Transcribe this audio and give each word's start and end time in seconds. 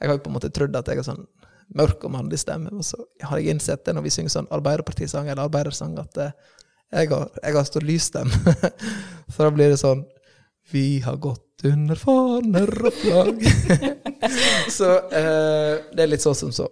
Jeg 0.00 0.10
har 0.10 0.18
jo 0.18 0.22
på 0.24 0.30
en 0.30 0.36
måte 0.36 0.52
trodd 0.54 0.76
at 0.76 0.88
jeg 0.90 1.00
har 1.00 1.06
sånn 1.06 1.24
mørk 1.76 2.04
og 2.06 2.12
mannlig 2.14 2.38
stemme, 2.38 2.70
og 2.70 2.84
så 2.86 3.00
har 3.26 3.40
jeg 3.40 3.56
innsett 3.56 3.82
det 3.86 3.96
når 3.96 4.06
vi 4.06 4.12
synger 4.14 4.34
sånn 4.36 4.52
Arbeiderpartisang 4.54 5.26
eller 5.26 5.48
arbeidersang, 5.48 5.96
at 5.98 6.20
eh, 6.22 6.34
jeg 6.94 7.10
har, 7.10 7.30
jeg 7.42 7.56
har 7.56 7.66
så 7.66 7.82
lys 7.82 8.06
så 9.34 9.42
da 9.42 9.50
blir 9.50 9.72
det 9.72 9.80
sånn 9.80 10.04
Vi 10.70 11.00
har 11.02 11.18
gått 11.22 11.64
under 11.66 11.98
faner 11.98 12.70
og 12.86 12.94
flagg. 12.94 13.42
så 14.78 14.90
eh, 15.08 15.74
det 15.94 16.04
er 16.04 16.10
litt 16.10 16.22
sånn 16.22 16.38
som 16.38 16.52
så. 16.54 16.66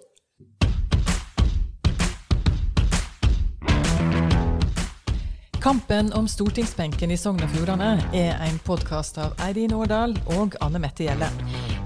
Kampen 5.64 6.12
om 6.12 6.26
stortingsbenken 6.28 7.08
i 7.08 7.16
Sogn 7.16 7.40
og 7.40 7.48
Fjordane 7.54 7.94
er 8.12 8.34
en 8.44 8.58
podkast 8.66 9.16
av 9.16 9.32
Eirin 9.46 9.72
Årdal 9.72 10.12
og 10.34 10.58
Anne 10.60 10.76
Mette 10.82 11.06
Gjelle. 11.06 11.24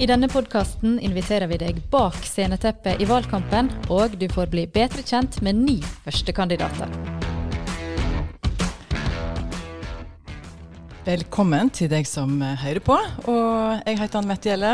I 0.02 0.06
denne 0.10 0.26
podkasten 0.26 0.96
inviterer 0.98 1.46
vi 1.46 1.60
deg 1.60 1.76
bak 1.92 2.16
sceneteppet 2.26 2.98
i 2.98 3.06
valgkampen, 3.06 3.68
og 3.86 4.16
du 4.18 4.24
får 4.32 4.50
bli 4.50 4.64
bedre 4.74 5.04
kjent 5.06 5.38
med 5.46 5.60
ni 5.60 5.76
førstekandidater. 6.02 6.90
Velkommen 11.06 11.70
til 11.70 11.92
deg 11.92 12.10
som 12.10 12.34
hører 12.42 12.82
på. 12.82 12.96
Og 13.30 13.84
jeg 13.86 14.00
heter 14.00 14.18
Anne 14.18 14.32
Mette 14.32 14.50
Gjelle. 14.50 14.72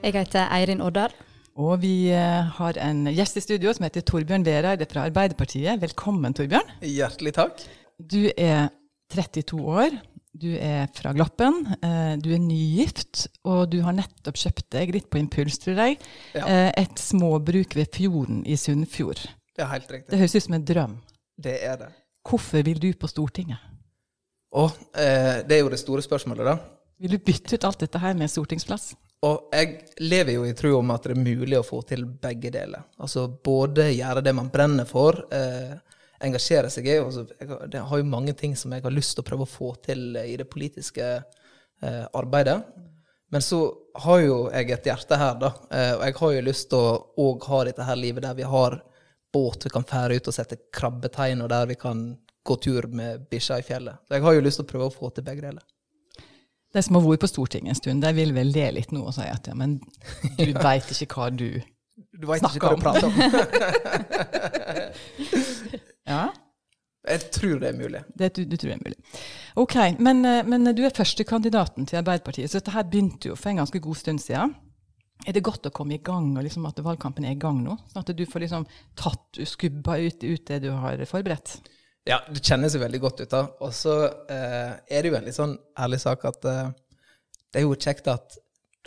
Jeg 0.00 0.16
heter 0.16 0.48
Eirin 0.56 0.80
Årdal. 0.86 1.12
Og 1.58 1.82
vi 1.82 2.14
eh, 2.16 2.48
har 2.56 2.80
en 2.80 3.04
gjest 3.12 3.36
i 3.36 3.44
studio 3.44 3.76
som 3.76 3.84
heter 3.84 4.08
Torbjørn 4.08 4.48
Vereide 4.48 4.88
fra 4.88 5.04
Arbeiderpartiet. 5.04 5.82
Velkommen, 5.84 6.32
Torbjørn. 6.32 6.72
Hjertelig 6.80 7.34
takk. 7.36 7.68
Du 7.98 8.28
er 8.38 8.68
32 9.10 9.58
år, 9.58 9.96
du 10.38 10.52
er 10.54 10.86
fra 10.94 11.10
Gloppen, 11.16 11.64
eh, 11.82 12.14
du 12.22 12.28
er 12.34 12.38
nygift, 12.42 13.24
og 13.48 13.70
du 13.72 13.80
har 13.82 13.96
nettopp 13.96 14.36
kjøpt 14.38 14.68
deg, 14.70 14.92
litt 14.94 15.08
på 15.10 15.18
impuls, 15.18 15.58
tror 15.58 15.74
jeg, 15.82 15.98
Ja. 16.34 16.46
eh, 16.46 16.72
et 16.76 16.94
småbruk 16.98 17.74
ved 17.74 17.90
fjorden 17.90 18.44
i 18.46 18.54
Sunnfjord. 18.56 19.26
Det 19.56 19.64
er 19.64 19.72
helt 19.72 19.88
riktig. 19.90 20.10
Det 20.10 20.18
høres 20.18 20.34
ut 20.36 20.42
som 20.42 20.54
en 20.54 20.64
drøm. 20.64 20.98
Det 21.40 21.62
er 21.64 21.76
det. 21.76 21.88
Hvorfor 22.28 22.62
vil 22.62 22.78
du 22.78 22.92
på 22.94 23.08
Stortinget? 23.08 23.58
Å, 24.54 24.70
eh, 24.94 25.42
det 25.42 25.52
er 25.52 25.60
jo 25.64 25.68
det 25.70 25.78
store 25.80 26.00
spørsmålet, 26.02 26.44
da. 26.44 26.58
Vil 27.00 27.10
du 27.10 27.18
bytte 27.18 27.54
ut 27.54 27.64
alt 27.64 27.78
dette 27.78 27.98
her 27.98 28.14
med 28.14 28.28
stortingsplass? 28.30 28.94
Og 29.22 29.48
jeg 29.52 29.84
lever 29.98 30.32
jo 30.34 30.44
i 30.44 30.52
tro 30.52 30.78
om 30.78 30.90
at 30.92 31.02
det 31.02 31.16
er 31.16 31.20
mulig 31.24 31.58
å 31.58 31.64
få 31.66 31.84
til 31.84 32.04
begge 32.04 32.52
deler. 32.52 32.84
Altså 33.00 33.26
både 33.28 33.90
gjøre 33.96 34.22
det 34.22 34.34
man 34.34 34.48
brenner 34.48 34.86
for, 34.86 35.12
eh, 35.32 35.74
engasjere 36.24 36.70
seg 36.72 36.88
i. 36.88 36.98
og 37.02 37.14
Jeg 37.38 37.48
har, 37.48 37.64
det 37.70 37.84
har 37.90 38.00
jo 38.00 38.10
mange 38.10 38.34
ting 38.38 38.56
som 38.58 38.72
jeg 38.74 38.84
har 38.84 38.94
lyst 38.94 39.14
til 39.16 39.24
å 39.24 39.28
prøve 39.28 39.46
å 39.46 39.50
få 39.50 39.72
til 39.84 40.16
i 40.20 40.36
det 40.40 40.48
politiske 40.50 41.06
eh, 41.18 42.04
arbeidet. 42.12 42.62
Men 43.30 43.44
så 43.44 43.60
har 44.04 44.20
jo 44.24 44.36
jeg 44.52 44.70
et 44.72 44.86
hjerte 44.88 45.16
her, 45.20 45.34
da. 45.40 45.52
Eh, 45.70 45.94
og 45.98 46.04
jeg 46.06 46.14
har 46.20 46.32
jo 46.34 46.44
lyst 46.46 46.70
til 46.72 46.78
å 46.80 47.00
òg 47.28 47.48
ha 47.50 47.64
dette 47.68 47.84
her 47.84 47.96
livet 48.00 48.24
der 48.24 48.36
vi 48.38 48.46
har 48.48 48.80
båt 49.32 49.66
vi 49.66 49.70
kan 49.74 49.84
fære 49.84 50.16
ut 50.16 50.28
og 50.30 50.34
sette 50.34 50.56
krabbetein, 50.72 51.42
og 51.44 51.50
der 51.52 51.66
vi 51.68 51.76
kan 51.76 51.98
gå 52.48 52.56
tur 52.64 52.88
med 52.88 53.26
bikkja 53.28 53.58
i 53.60 53.66
fjellet. 53.66 54.00
Så 54.08 54.16
jeg 54.16 54.24
har 54.24 54.38
jo 54.38 54.44
lyst 54.46 54.56
til 54.62 54.64
å 54.64 54.70
prøve 54.70 54.86
å 54.88 54.94
få 54.94 55.10
til 55.12 55.26
begge 55.26 55.44
deler. 55.44 55.64
De 56.72 56.80
som 56.84 56.96
har 56.96 57.04
vært 57.04 57.22
på 57.24 57.28
Stortinget 57.30 57.70
en 57.74 57.80
stund, 57.80 58.04
de 58.04 58.10
vil 58.16 58.32
vel 58.36 58.50
le 58.52 58.66
litt 58.76 58.92
nå 58.92 59.00
og 59.04 59.14
si 59.16 59.26
at 59.28 59.48
ja, 59.48 59.54
men 59.56 59.76
du 60.38 60.52
veit 60.66 60.88
ikke 60.92 61.14
hva 61.14 61.28
du 61.32 61.60
Du 62.16 62.26
vet 62.28 62.40
snakker 62.40 62.56
ikke 62.56 62.68
hva 62.68 62.72
om. 62.72 62.80
du 62.80 62.84
prater 62.84 63.06
om. 63.08 63.14
Ja, 66.08 66.28
Jeg 67.08 67.30
tror 67.32 67.60
det 67.62 67.68
er 67.70 67.76
mulig. 67.78 68.00
det 68.18 68.32
du, 68.36 68.42
du 68.44 68.56
tror 68.56 68.72
er 68.74 68.80
mulig. 68.82 68.96
Ok, 69.56 69.74
men, 70.02 70.24
eh, 70.26 70.42
men 70.44 70.64
du 70.76 70.82
er 70.84 70.92
førstekandidaten 70.96 71.86
til 71.88 72.00
Arbeiderpartiet, 72.00 72.50
så 72.50 72.58
dette 72.60 72.74
her 72.74 72.84
begynte 72.88 73.30
jo 73.30 73.36
for 73.38 73.50
en 73.52 73.60
ganske 73.62 73.80
god 73.80 73.96
stund 74.00 74.20
siden. 74.24 74.54
Er 75.26 75.34
det 75.34 75.42
godt 75.46 75.66
å 75.66 75.72
komme 75.74 75.96
i 75.96 76.02
gang, 76.04 76.30
og 76.38 76.44
liksom 76.46 76.66
at 76.68 76.78
valgkampen 76.84 77.24
er 77.26 77.32
i 77.34 77.40
gang 77.42 77.62
nå? 77.64 77.74
Sånn 77.90 78.04
at 78.04 78.12
du 78.16 78.24
får 78.26 78.44
liksom 78.44 78.66
tatt, 78.98 79.40
skubba 79.50 79.96
ut, 79.98 80.22
ut 80.22 80.44
det 80.46 80.60
du 80.62 80.68
har 80.70 81.00
forberedt? 81.10 81.56
Ja, 82.06 82.20
det 82.30 82.40
kjennes 82.46 82.72
jo 82.76 82.80
veldig 82.80 83.00
godt 83.02 83.20
ut, 83.24 83.30
da. 83.32 83.40
Og 83.66 83.72
så 83.74 83.96
eh, 84.30 84.76
er 84.88 85.02
det 85.02 85.10
jo 85.10 85.16
en 85.18 85.26
litt 85.26 85.36
sånn 85.36 85.56
ærlig 85.78 85.98
sak 86.04 86.22
at 86.30 86.46
eh, 86.48 86.70
det 87.52 87.60
er 87.60 87.66
jo 87.66 87.74
kjekt 87.74 88.06
at, 88.12 88.38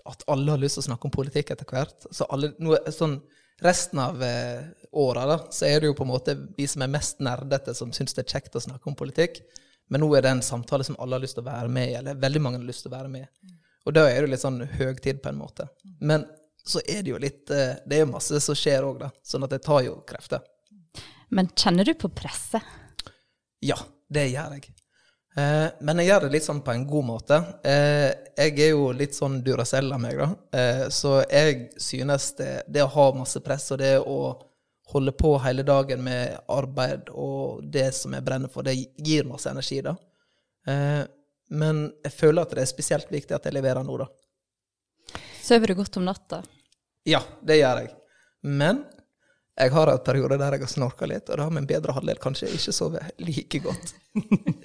at 0.07 0.23
alle 0.31 0.55
har 0.55 0.61
lyst 0.61 0.79
til 0.79 0.85
å 0.85 0.87
snakke 0.87 1.09
om 1.09 1.13
politikk 1.13 1.51
etter 1.53 1.67
hvert. 1.69 2.07
Så 2.15 2.25
alle, 2.33 2.53
nå, 2.63 2.77
er- 2.79 2.95
sånn, 2.95 3.19
resten 3.61 3.99
av 4.01 4.23
eh, 4.23 4.61
åra 4.91 5.25
da, 5.25 5.39
så 5.51 5.65
er 5.69 5.79
det 5.79 5.91
jo 5.91 5.95
på 5.97 6.05
en 6.05 6.11
måte 6.11 6.35
vi 6.57 6.67
som 6.67 6.83
er 6.83 6.91
mest 6.91 7.21
nerdete, 7.23 7.75
som 7.77 7.93
syns 7.95 8.15
det 8.17 8.25
er 8.25 8.35
kjekt 8.35 8.57
å 8.57 8.63
snakke 8.63 8.89
om 8.89 8.97
politikk. 8.97 9.41
Men 9.91 10.03
nå 10.03 10.11
er 10.15 10.25
det 10.25 10.35
en 10.35 10.45
samtale 10.45 10.85
som 10.87 10.97
alle 10.99 11.17
har 11.17 11.23
lyst 11.23 11.37
til 11.37 11.43
å 11.43 11.49
være 11.49 11.71
med 11.71 11.89
i, 11.91 11.95
eller 11.99 12.19
veldig 12.19 12.41
mange 12.41 12.61
har 12.61 12.67
lyst 12.67 12.85
til 12.85 12.91
å 12.91 12.97
være 12.97 13.11
med 13.11 13.27
i. 13.27 13.55
Og 13.85 13.95
da 13.97 14.05
er 14.09 14.21
det 14.23 14.33
litt 14.33 14.43
sånn 14.43 14.61
høgtid, 14.77 15.21
på 15.23 15.31
en 15.31 15.39
måte. 15.39 15.67
Men 15.99 16.25
så 16.63 16.81
er 16.85 17.01
det 17.01 17.09
jo 17.09 17.19
litt 17.21 17.49
eh, 17.49 17.79
Det 17.85 17.97
er 17.97 18.03
jo 18.03 18.11
masse 18.11 18.39
som 18.43 18.57
skjer 18.57 18.85
òg, 18.85 18.99
da. 19.01 19.09
Sånn 19.25 19.47
at 19.47 19.53
det 19.55 19.63
tar 19.65 19.81
jo 19.85 19.97
krefter. 20.07 20.43
Men 21.33 21.49
kjenner 21.55 21.87
du 21.87 21.93
på 21.97 22.11
presset? 22.13 22.61
Ja, 23.63 23.77
det 24.11 24.27
gjør 24.31 24.57
jeg. 24.57 24.73
Eh, 25.37 25.67
men 25.79 26.01
jeg 26.01 26.09
gjør 26.09 26.25
det 26.25 26.33
litt 26.33 26.45
sånn 26.47 26.61
på 26.65 26.73
en 26.75 26.85
god 26.87 27.07
måte. 27.07 27.37
Eh, 27.63 28.09
jeg 28.35 28.55
er 28.59 28.73
jo 28.73 28.89
litt 28.95 29.15
sånn 29.15 29.39
Duracell 29.45 29.91
av 29.95 30.01
meg, 30.03 30.19
da. 30.19 30.29
Eh, 30.59 30.85
så 30.91 31.21
jeg 31.23 31.69
synes 31.79 32.31
det, 32.39 32.51
det 32.67 32.83
å 32.83 32.91
ha 32.91 33.07
masse 33.15 33.39
press 33.43 33.69
og 33.71 33.79
det 33.79 33.95
å 33.99 34.19
holde 34.91 35.13
på 35.15 35.37
hele 35.39 35.63
dagen 35.63 36.03
med 36.03 36.35
arbeid 36.51 37.09
og 37.15 37.63
det 37.63 37.89
som 37.95 38.11
jeg 38.15 38.25
brenner 38.27 38.51
for, 38.51 38.67
det 38.67 38.75
gir 38.75 39.27
masse 39.29 39.51
energi, 39.51 39.79
da. 39.85 39.95
Eh, 40.67 41.03
men 41.51 41.85
jeg 42.03 42.15
føler 42.15 42.43
at 42.43 42.55
det 42.55 42.65
er 42.65 42.71
spesielt 42.71 43.11
viktig 43.11 43.35
at 43.35 43.47
jeg 43.47 43.55
leverer 43.55 43.87
nå, 43.87 43.95
da. 44.03 44.09
Sover 45.41 45.71
du 45.71 45.79
godt 45.79 45.97
om 45.99 46.05
natta? 46.07 46.41
Ja, 47.07 47.21
det 47.43 47.57
gjør 47.59 47.81
jeg. 47.81 47.95
Men 48.45 48.83
jeg 49.57 49.73
har 49.73 49.91
hatt 49.91 50.05
perioder 50.05 50.39
der 50.39 50.55
jeg 50.55 50.65
har 50.65 50.71
snorka 50.71 51.07
litt, 51.09 51.29
og 51.29 51.39
da 51.39 51.47
har 51.47 51.55
min 51.55 51.67
bedre 51.69 51.95
halvdel 51.95 52.19
kanskje 52.21 52.51
ikke 52.55 52.75
sovet 52.75 53.23
like 53.23 53.63
godt. 53.63 53.95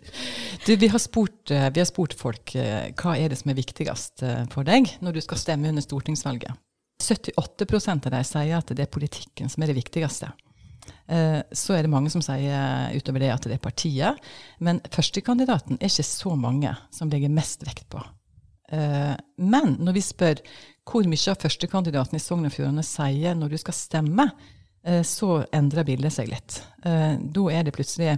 Du, 0.67 0.77
vi 0.77 0.89
har 0.89 0.99
spurt, 0.99 1.51
eh, 1.51 1.71
vi 1.71 1.81
har 1.81 1.87
spurt 1.87 2.15
folk 2.19 2.55
eh, 2.59 2.89
hva 2.99 3.13
er 3.15 3.31
det 3.31 3.39
som 3.39 3.53
er 3.53 3.59
viktigst 3.59 4.25
eh, 4.27 4.43
for 4.51 4.67
deg 4.67 4.89
når 5.05 5.15
du 5.15 5.21
skal 5.23 5.39
stemme 5.39 5.71
under 5.71 5.85
stortingsvalget. 5.85 6.59
78 6.99 7.93
av 7.93 8.11
dem 8.11 8.25
sier 8.27 8.57
at 8.57 8.73
det 8.75 8.87
er 8.87 8.91
politikken 8.91 9.53
som 9.53 9.63
er 9.63 9.71
det 9.71 9.79
viktigste. 9.79 10.33
Så 11.07 11.75
er 11.75 11.85
det 11.85 11.91
mange 11.91 12.11
som 12.11 12.23
sier 12.23 12.95
utover 12.95 13.21
det 13.23 13.29
at 13.35 13.45
det 13.47 13.59
er 13.59 13.63
partiet. 13.63 14.23
Men 14.59 14.81
førstekandidaten 14.91 15.77
er 15.77 15.91
ikke 15.91 16.07
så 16.07 16.33
mange 16.39 16.73
som 16.95 17.11
legger 17.13 17.31
mest 17.31 17.67
vekt 17.67 17.85
på. 17.93 18.01
Men 18.73 19.77
når 19.77 19.99
vi 19.99 20.03
spør 20.03 20.41
hvor 20.89 21.07
mye 21.11 21.35
av 21.35 21.43
førstekandidaten 21.43 22.17
i 22.17 22.23
Sogn 22.23 22.49
og 22.49 22.55
Fjordane 22.55 22.87
sier 22.87 23.37
når 23.39 23.53
du 23.53 23.59
skal 23.61 23.77
stemme, 23.77 24.29
så 25.07 25.31
endrer 25.55 25.87
bildet 25.87 26.17
seg 26.17 26.33
litt. 26.33 26.61
Da 26.83 27.47
er 27.53 27.67
det 27.67 27.77
plutselig 27.77 28.17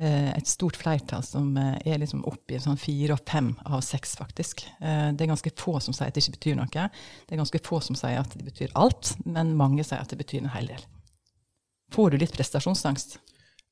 et 0.00 0.46
stort 0.46 0.76
flertall 0.78 1.24
som 1.26 1.56
eh, 1.58 1.78
er 1.90 1.98
liksom 1.98 2.20
oppe 2.28 2.54
i 2.54 2.60
sånn 2.62 2.78
fire 2.78 3.16
og 3.16 3.22
fem 3.26 3.48
av 3.66 3.80
seks, 3.82 4.14
faktisk. 4.20 4.62
Eh, 4.80 5.10
Det 5.12 5.24
er 5.24 5.32
ganske 5.32 5.50
få 5.58 5.80
som 5.82 5.96
sier 5.96 6.08
at 6.08 6.14
det 6.14 6.22
ikke 6.22 6.36
betyr 6.38 6.58
noe. 6.60 6.68
Det 6.70 7.34
er 7.34 7.40
ganske 7.40 7.62
få 7.66 7.80
som 7.82 7.98
sier 7.98 8.20
at 8.20 8.36
det 8.38 8.46
betyr 8.46 8.74
alt, 8.78 9.16
men 9.26 9.56
mange 9.58 9.82
sier 9.84 9.98
at 10.00 10.08
det 10.12 10.20
betyr 10.20 10.44
en 10.44 10.54
hel 10.54 10.70
del. 10.70 10.84
Får 11.90 12.10
du 12.12 12.18
litt 12.20 12.36
prestasjonsangst? 12.36 13.18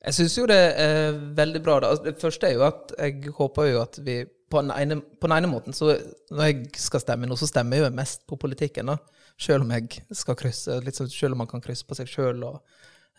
Jeg 0.07 0.15
syns 0.15 0.37
jo 0.39 0.47
det 0.51 0.59
er 0.79 1.13
veldig 1.37 1.63
bra. 1.65 1.79
Altså, 1.81 2.05
Det 2.05 2.21
første 2.21 2.49
er 2.49 2.55
jo 2.55 2.65
at 2.67 2.93
jeg 2.99 3.33
håper 3.37 3.71
jo 3.71 3.83
at 3.83 3.99
vi 4.05 4.25
på 4.51 4.63
den 4.63 4.71
ene, 4.71 5.01
på 5.03 5.27
den 5.27 5.37
ene 5.37 5.51
måten 5.51 5.75
så 5.75 5.97
Når 6.31 6.45
jeg 6.47 6.69
skal 6.79 7.01
stemme 7.03 7.27
nå, 7.27 7.35
så 7.35 7.49
stemmer 7.51 7.77
jeg 7.77 7.87
jo 7.87 7.97
mest 7.97 8.27
på 8.27 8.39
politikken, 8.39 8.87
da. 8.87 8.99
Selv 9.39 9.63
om 9.65 9.71
jeg 9.71 10.03
skal 10.15 10.37
krysse, 10.39 10.79
sånn, 10.95 11.11
selv 11.11 11.35
om 11.35 11.39
man 11.43 11.51
kan 11.51 11.61
krysse 11.61 11.85
på 11.87 11.97
seg 11.99 12.07
sjøl. 12.09 12.45
Og, 12.47 12.61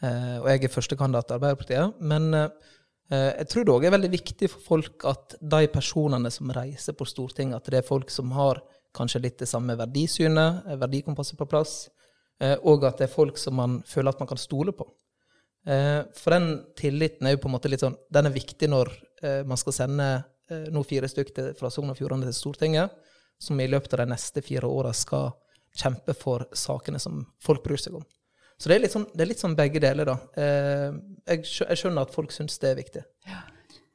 eh, 0.02 0.38
og 0.40 0.48
jeg 0.48 0.64
er 0.64 0.74
førstekandidat 0.74 1.28
til 1.28 1.36
Arbeiderpartiet. 1.38 2.00
Men 2.02 2.34
eh, 2.34 2.48
jeg 3.10 3.48
tror 3.48 3.64
det 3.64 3.72
òg 3.72 3.86
er 3.88 3.94
veldig 3.94 4.10
viktig 4.12 4.50
for 4.52 4.64
folk 4.66 5.06
at 5.08 5.38
de 5.40 5.68
personene 5.72 6.28
som 6.34 6.50
reiser 6.52 6.96
på 6.98 7.06
Stortinget, 7.08 7.62
at 7.62 7.70
det 7.72 7.80
er 7.80 7.88
folk 7.88 8.12
som 8.12 8.34
har 8.36 8.60
kanskje 8.98 9.22
litt 9.24 9.42
det 9.42 9.50
samme 9.50 9.76
verdisynet, 9.78 10.68
eh, 10.68 10.80
verdikompasset 10.80 11.38
på 11.40 11.50
plass, 11.50 11.90
eh, 12.42 12.58
og 12.64 12.86
at 12.88 12.98
det 12.98 13.08
er 13.08 13.14
folk 13.14 13.38
som 13.38 13.58
man 13.60 13.82
føler 13.88 14.14
at 14.14 14.20
man 14.20 14.28
kan 14.28 14.38
stole 14.42 14.72
på. 14.72 14.88
Eh, 15.68 16.04
For 16.16 16.32
den 16.32 16.66
tilliten 16.76 17.28
er 17.28 17.36
jo 17.36 17.44
på 17.44 17.50
en 17.50 17.58
måte 17.58 17.70
litt 17.70 17.84
sånn, 17.84 17.98
den 18.12 18.26
er 18.26 18.36
viktig 18.36 18.70
når 18.70 18.92
eh, 19.22 19.44
man 19.44 19.58
skal 19.58 19.74
sende 19.74 20.08
eh, 20.50 20.70
nå 20.72 20.84
fire 20.84 21.10
stykker 21.12 21.54
fra 21.60 21.70
Sogn 21.70 21.92
og 21.92 21.98
Fjordane 21.98 22.26
til 22.30 22.38
Stortinget, 22.38 22.92
som 23.40 23.60
i 23.60 23.68
løpet 23.68 23.94
av 23.94 24.06
de 24.06 24.14
neste 24.14 24.42
fire 24.42 24.66
åra 24.66 24.94
skal 24.94 25.34
kjempe 25.78 26.16
for 26.18 26.48
sakene 26.58 27.00
som 27.00 27.26
folk 27.44 27.64
bryr 27.64 27.78
seg 27.78 28.00
om. 28.00 28.06
Så 28.58 28.70
det 28.70 28.78
er 28.78 28.84
litt 28.86 28.94
sånn, 28.96 29.06
er 29.14 29.30
litt 29.30 29.42
sånn 29.42 29.56
begge 29.58 29.82
deler, 29.84 30.10
da. 30.10 30.18
Eh, 30.38 30.98
Jeg 31.28 31.44
jeg 31.46 31.78
skjønner 31.78 32.08
at 32.08 32.14
folk 32.16 32.32
syns 32.32 32.58
det 32.62 32.72
er 32.72 32.80
viktig. 32.80 33.04
Ja. 33.28 33.42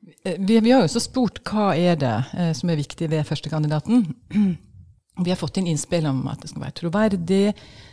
Vi, 0.02 0.58
vi 0.58 0.70
har 0.70 0.82
jo 0.82 0.88
også 0.88 1.00
spurt 1.02 1.40
hva 1.46 1.72
er 1.78 1.96
det 1.98 2.14
eh, 2.34 2.52
som 2.58 2.70
er 2.70 2.78
viktig 2.80 3.08
ved 3.10 3.26
førstekandidaten. 3.26 4.06
Vi 5.22 5.28
har 5.28 5.36
fått 5.36 5.58
inn 5.60 5.66
innspill 5.68 6.06
om 6.08 6.22
at 6.30 6.40
det 6.40 6.48
skal 6.48 6.62
være 6.62 6.76
troverdig, 6.78 7.50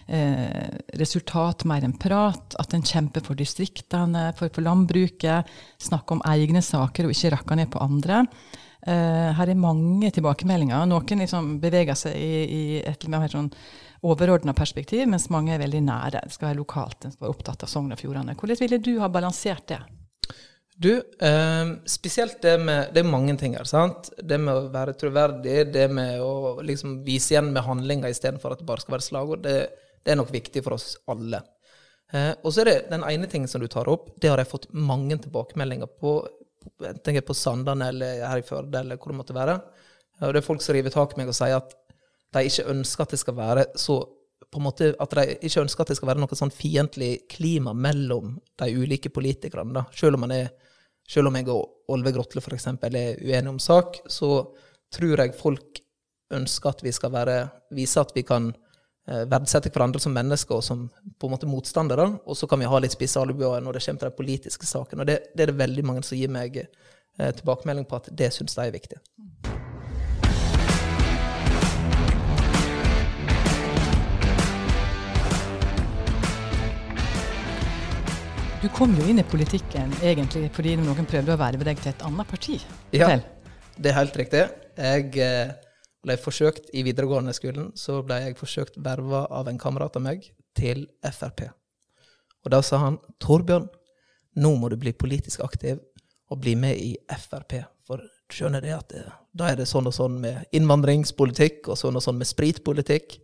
eh, 0.07 0.69
resultat 1.01 1.65
mer 1.67 1.83
enn 1.83 1.97
prat, 1.99 2.55
at 2.55 2.73
en 2.73 2.85
kjemper 2.85 3.25
for 3.25 3.35
distriktene, 3.35 4.29
for, 4.39 4.47
for 4.55 4.63
landbruket, 4.63 5.51
snakke 5.83 6.15
om 6.15 6.23
egne 6.31 6.61
saker 6.63 7.09
og 7.09 7.11
ikke 7.11 7.33
rakke 7.35 7.57
ned 7.59 7.69
på 7.73 7.81
andre. 7.83 8.21
Eh, 8.87 9.35
her 9.35 9.51
er 9.51 9.59
mange 9.59 10.13
tilbakemeldinger. 10.15 10.87
Noen 10.87 11.25
liksom 11.25 11.57
beveger 11.59 11.99
seg 11.99 12.15
i, 12.15 12.31
i 12.47 12.63
et 12.87 13.03
mer 13.11 13.27
sånn 13.27 13.51
overordna 14.01 14.53
perspektiv, 14.55 15.05
mens 15.09 15.29
mange 15.33 15.53
er 15.55 15.61
veldig 15.61 15.81
nære. 15.85 16.23
Det 16.25 16.35
skal 16.35 16.51
være 16.51 16.61
lokalt, 16.61 17.05
en 17.05 17.13
skal 17.13 17.27
være 17.27 17.35
opptatt 17.35 17.65
av 17.65 17.71
Sogn 17.71 17.95
og 17.95 17.99
Fjordane. 17.99 18.35
Hvordan 18.39 18.61
ville 18.61 18.79
du 18.83 18.93
ha 19.03 19.09
balansert 19.11 19.67
det? 19.71 19.79
Du, 20.79 20.93
eh, 20.95 21.65
spesielt 21.85 22.41
det 22.41 22.57
med 22.63 22.93
Det 22.93 23.01
er 23.01 23.11
mange 23.11 23.37
ting 23.37 23.55
her. 23.57 23.65
sant? 23.65 24.09
Det 24.17 24.39
med 24.39 24.55
å 24.55 24.71
være 24.71 24.93
troverdig, 24.93 25.73
det 25.73 25.91
med 25.91 26.21
å 26.21 26.61
liksom 26.63 27.03
vise 27.03 27.33
igjen 27.33 27.51
med 27.51 27.63
handlinger 27.63 28.09
istedenfor 28.09 28.53
at 28.53 28.59
det 28.59 28.65
bare 28.65 28.79
skal 28.79 28.95
være 28.95 29.07
slagord, 29.07 29.43
det, 29.43 29.69
det, 30.03 30.11
er 30.11 30.15
nok 30.15 30.31
viktig 30.31 30.63
for 30.63 30.73
oss 30.73 30.95
alle. 31.07 31.41
Eh, 32.13 32.31
og 32.43 32.53
så 32.53 32.61
er 32.61 32.65
det 32.65 32.77
den 32.93 33.03
ene 33.03 33.27
tingen 33.27 33.47
som 33.47 33.59
du 33.59 33.67
tar 33.67 33.89
opp, 33.91 34.13
det 34.21 34.29
har 34.29 34.39
jeg 34.39 34.53
fått 34.53 34.71
mange 34.71 35.17
tilbakemeldinger 35.19 35.91
på. 35.99 36.15
Jeg 36.79 37.03
tenker 37.03 37.27
på 37.27 37.35
Sandane 37.35 37.91
eller 37.91 38.23
her 38.23 38.39
i 38.39 38.47
Førde 38.47 38.79
eller 38.79 38.95
hvor 38.95 39.11
det 39.11 39.19
måtte 39.19 39.35
være. 39.35 39.59
Og 40.21 40.33
det 40.33 40.39
er 40.39 40.47
folk 40.47 40.63
som 40.63 40.75
river 40.75 40.95
tak 40.95 41.11
i 41.11 41.19
meg 41.19 41.27
og 41.31 41.35
sier 41.35 41.59
at 41.59 41.75
de 42.33 42.45
ikke 42.45 42.69
ønsker 42.71 43.05
at 43.05 43.13
det 43.15 43.21
skal 43.21 43.37
være 43.37 43.65
så 43.79 43.99
på 44.49 44.57
en 44.57 44.65
måte, 44.65 44.95
At 44.99 45.11
de 45.13 45.35
ikke 45.45 45.61
ønsker 45.61 45.83
at 45.83 45.91
det 45.91 45.97
skal 45.99 46.09
være 46.09 46.21
noe 46.23 46.37
sånn 46.37 46.53
fiendtlig 46.53 47.27
klima 47.29 47.73
mellom 47.73 48.39
de 48.57 48.69
ulike 48.73 49.11
politikerne. 49.13 49.73
da. 49.73 49.83
Selv 49.93 50.17
om, 50.17 50.25
er, 50.31 50.49
selv 51.07 51.29
om 51.29 51.35
jeg 51.37 51.49
og 51.53 51.91
Olve 51.93 52.13
Grotle 52.15 52.41
f.eks. 52.41 52.67
er 52.67 52.97
uenige 53.21 53.49
om 53.49 53.59
sak, 53.59 54.01
så 54.07 54.49
tror 54.89 55.21
jeg 55.21 55.37
folk 55.37 55.83
ønsker 56.33 56.69
at 56.69 56.83
vi 56.83 56.91
skal 56.91 57.13
være, 57.13 57.37
vise 57.77 58.01
at 58.01 58.11
vi 58.15 58.23
kan 58.25 58.49
eh, 58.49 59.25
verdsette 59.29 59.69
hverandre 59.69 60.01
som 60.01 60.13
mennesker 60.13 60.57
og 60.57 60.65
som 60.65 60.87
på 60.89 61.29
en 61.29 61.35
måte 61.35 61.49
motstandere. 61.49 62.09
Og 62.25 62.37
så 62.37 62.49
kan 62.49 62.61
vi 62.61 62.69
ha 62.69 62.81
litt 62.81 62.97
spisse 62.97 63.21
albuer 63.21 63.61
når 63.61 63.77
det 63.77 63.85
kommer 63.85 64.05
til 64.05 64.09
de 64.09 64.19
politiske 64.23 64.65
sakene. 64.69 65.05
Og 65.05 65.09
det, 65.09 65.21
det, 65.35 65.45
er 65.45 65.53
det 65.53 65.61
veldig 65.61 65.85
mange 65.85 66.05
som 66.05 66.17
gir 66.17 66.33
meg 66.33 66.63
eh, 66.63 67.33
tilbakemelding 67.37 67.89
på 67.89 68.01
at 68.01 68.09
det 68.09 68.33
syns 68.33 68.57
de 68.57 68.65
er 68.65 68.73
viktig. 68.73 69.01
Du 78.59 78.67
kom 78.75 78.91
jo 78.91 79.05
inn 79.07 79.21
i 79.21 79.23
politikken 79.23 79.93
egentlig 80.03 80.49
fordi 80.51 80.73
noen 80.81 81.05
prøvde 81.07 81.31
å 81.31 81.39
verve 81.39 81.63
deg 81.63 81.77
til 81.79 81.93
et 81.93 82.01
annet 82.03 82.27
parti. 82.27 82.57
Ja, 82.91 83.07
det 83.79 83.91
er 83.93 83.95
helt 83.95 84.17
riktig. 84.19 84.41
Jeg 84.75 85.13
eh, 85.23 85.53
ble 86.03 86.17
forsøkt 86.19 86.67
i 86.75 86.83
videregående 86.83 87.31
skolen, 87.37 87.69
så 87.79 88.01
ble 88.03 88.17
jeg 88.25 88.35
forsøkt 88.35 88.75
verva 88.83 89.21
av 89.31 89.47
en 89.47 89.59
kamerat 89.61 89.95
av 89.95 90.03
meg 90.03 90.27
til 90.59 90.81
Frp. 91.07 91.45
Og 92.43 92.51
da 92.51 92.59
sa 92.59 92.81
han 92.83 92.97
Torbjørn, 93.23 93.69
nå 94.43 94.51
må 94.59 94.67
du 94.73 94.75
bli 94.81 94.91
politisk 94.91 95.45
aktiv 95.45 95.79
og 96.27 96.41
bli 96.43 96.57
med 96.59 96.83
i 96.83 96.97
Frp. 97.15 97.61
For 97.87 98.03
skjønner 98.27 98.65
det 98.65 98.75
at 98.75 98.91
det, 98.91 99.05
da 99.39 99.53
er 99.53 99.61
det 99.61 99.69
sånn 99.71 99.87
og 99.87 99.95
sånn 99.95 100.19
med 100.25 100.51
innvandringspolitikk 100.59 101.71
og 101.71 101.79
sånn 101.79 101.95
og 101.95 102.03
sånn 102.03 102.19
med 102.19 102.27
spritpolitikk. 102.27 103.21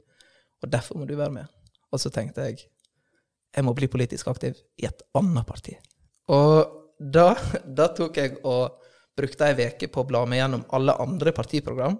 Og 0.63 0.71
derfor 0.71 1.03
må 1.03 1.09
du 1.11 1.17
være 1.19 1.41
med. 1.41 1.51
Og 1.91 1.99
så 1.99 2.07
tenkte 2.07 2.47
jeg 2.47 2.69
jeg 3.55 3.65
må 3.65 3.73
bli 3.77 3.87
politisk 3.91 4.27
aktiv 4.31 4.57
i 4.81 4.87
et 4.89 5.05
annet 5.15 5.47
parti. 5.47 5.75
Og 6.33 6.97
da, 6.99 7.33
da 7.65 7.87
tok 7.95 8.17
jeg 8.19 8.37
og 8.43 8.81
brukte 9.15 9.47
ei 9.47 9.69
uke 9.71 9.89
på 9.91 10.03
å 10.03 10.09
bla 10.09 10.25
meg 10.27 10.41
gjennom 10.41 10.65
alle 10.75 10.95
andre 11.01 11.31
partiprogram. 11.35 11.95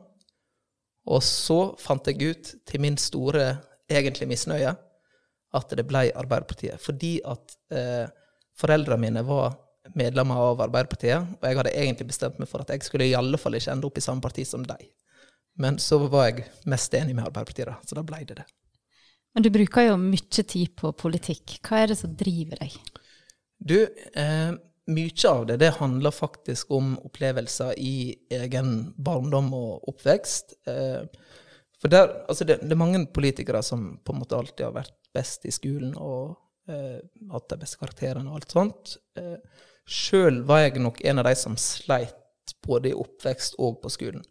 Og 1.05 1.21
så 1.23 1.59
fant 1.79 2.07
jeg 2.09 2.31
ut, 2.33 2.51
til 2.65 2.81
min 2.81 2.97
store 2.99 3.45
egentlig 3.91 4.27
misnøye, 4.31 4.73
at 5.55 5.75
det 5.77 5.85
ble 5.87 6.09
Arbeiderpartiet. 6.17 6.81
Fordi 6.81 7.19
at 7.23 7.55
eh, 7.71 8.09
foreldrene 8.59 9.03
mine 9.05 9.23
var 9.27 9.55
medlemmer 9.95 10.41
av 10.41 10.63
Arbeiderpartiet, 10.65 11.37
og 11.37 11.45
jeg 11.45 11.59
hadde 11.59 11.75
egentlig 11.77 12.09
bestemt 12.09 12.39
meg 12.41 12.49
for 12.49 12.65
at 12.65 12.73
jeg 12.73 12.83
skulle 12.87 13.07
i 13.07 13.15
alle 13.15 13.37
fall 13.39 13.55
ikke 13.55 13.75
ende 13.75 13.87
opp 13.87 13.99
i 14.01 14.03
samme 14.03 14.23
parti 14.23 14.43
som 14.49 14.65
dem. 14.65 14.87
Men 15.61 15.77
så 15.79 16.01
var 16.09 16.31
jeg 16.31 16.47
mest 16.67 16.93
enig 16.97 17.13
med 17.13 17.29
Arbeiderpartiet, 17.29 17.69
da, 17.69 17.77
så 17.85 17.99
da 17.99 18.03
ble 18.07 18.23
det 18.25 18.41
det. 18.41 18.47
Men 19.35 19.43
du 19.43 19.51
bruker 19.51 19.89
jo 19.89 19.97
mye 19.99 20.43
tid 20.47 20.71
på 20.79 20.93
politikk. 20.95 21.57
Hva 21.67 21.83
er 21.83 21.91
det 21.91 21.99
som 21.99 22.13
driver 22.15 22.61
deg? 22.63 22.77
Du, 23.59 23.77
eh, 24.15 24.53
mye 24.87 25.29
av 25.29 25.45
det 25.49 25.57
det 25.59 25.73
handler 25.79 26.15
faktisk 26.15 26.71
om 26.71 26.93
opplevelser 27.03 27.73
i 27.81 28.15
egen 28.31 28.93
barndom 28.95 29.51
og 29.57 29.89
oppvekst. 29.91 30.55
Eh, 30.71 31.03
for 31.81 31.91
der, 31.91 32.13
altså 32.29 32.47
det, 32.47 32.61
det, 32.63 32.71
er 32.71 32.79
mange 32.79 33.03
politikere 33.11 33.63
som 33.63 33.97
på 34.03 34.13
en 34.13 34.21
måte 34.23 34.37
alltid 34.37 34.69
har 34.69 34.75
vært 34.77 34.95
best 35.15 35.45
i 35.45 35.53
skolen 35.53 35.91
og 35.99 36.37
eh, 36.71 37.01
hatt 37.31 37.49
de 37.51 37.59
beste 37.59 37.81
karakterene 37.81 38.31
og 38.31 38.39
alt 38.39 38.55
sånt. 38.55 38.95
Eh, 39.19 39.35
Sjøl 39.85 40.43
var 40.47 40.63
jeg 40.63 40.81
nok 40.81 41.01
en 41.05 41.21
av 41.21 41.27
de 41.27 41.35
som 41.37 41.59
sleit 41.59 42.55
både 42.65 42.91
i 42.91 42.97
oppvekst 42.97 43.59
og 43.61 43.81
på 43.83 43.91
skolen. 43.93 44.23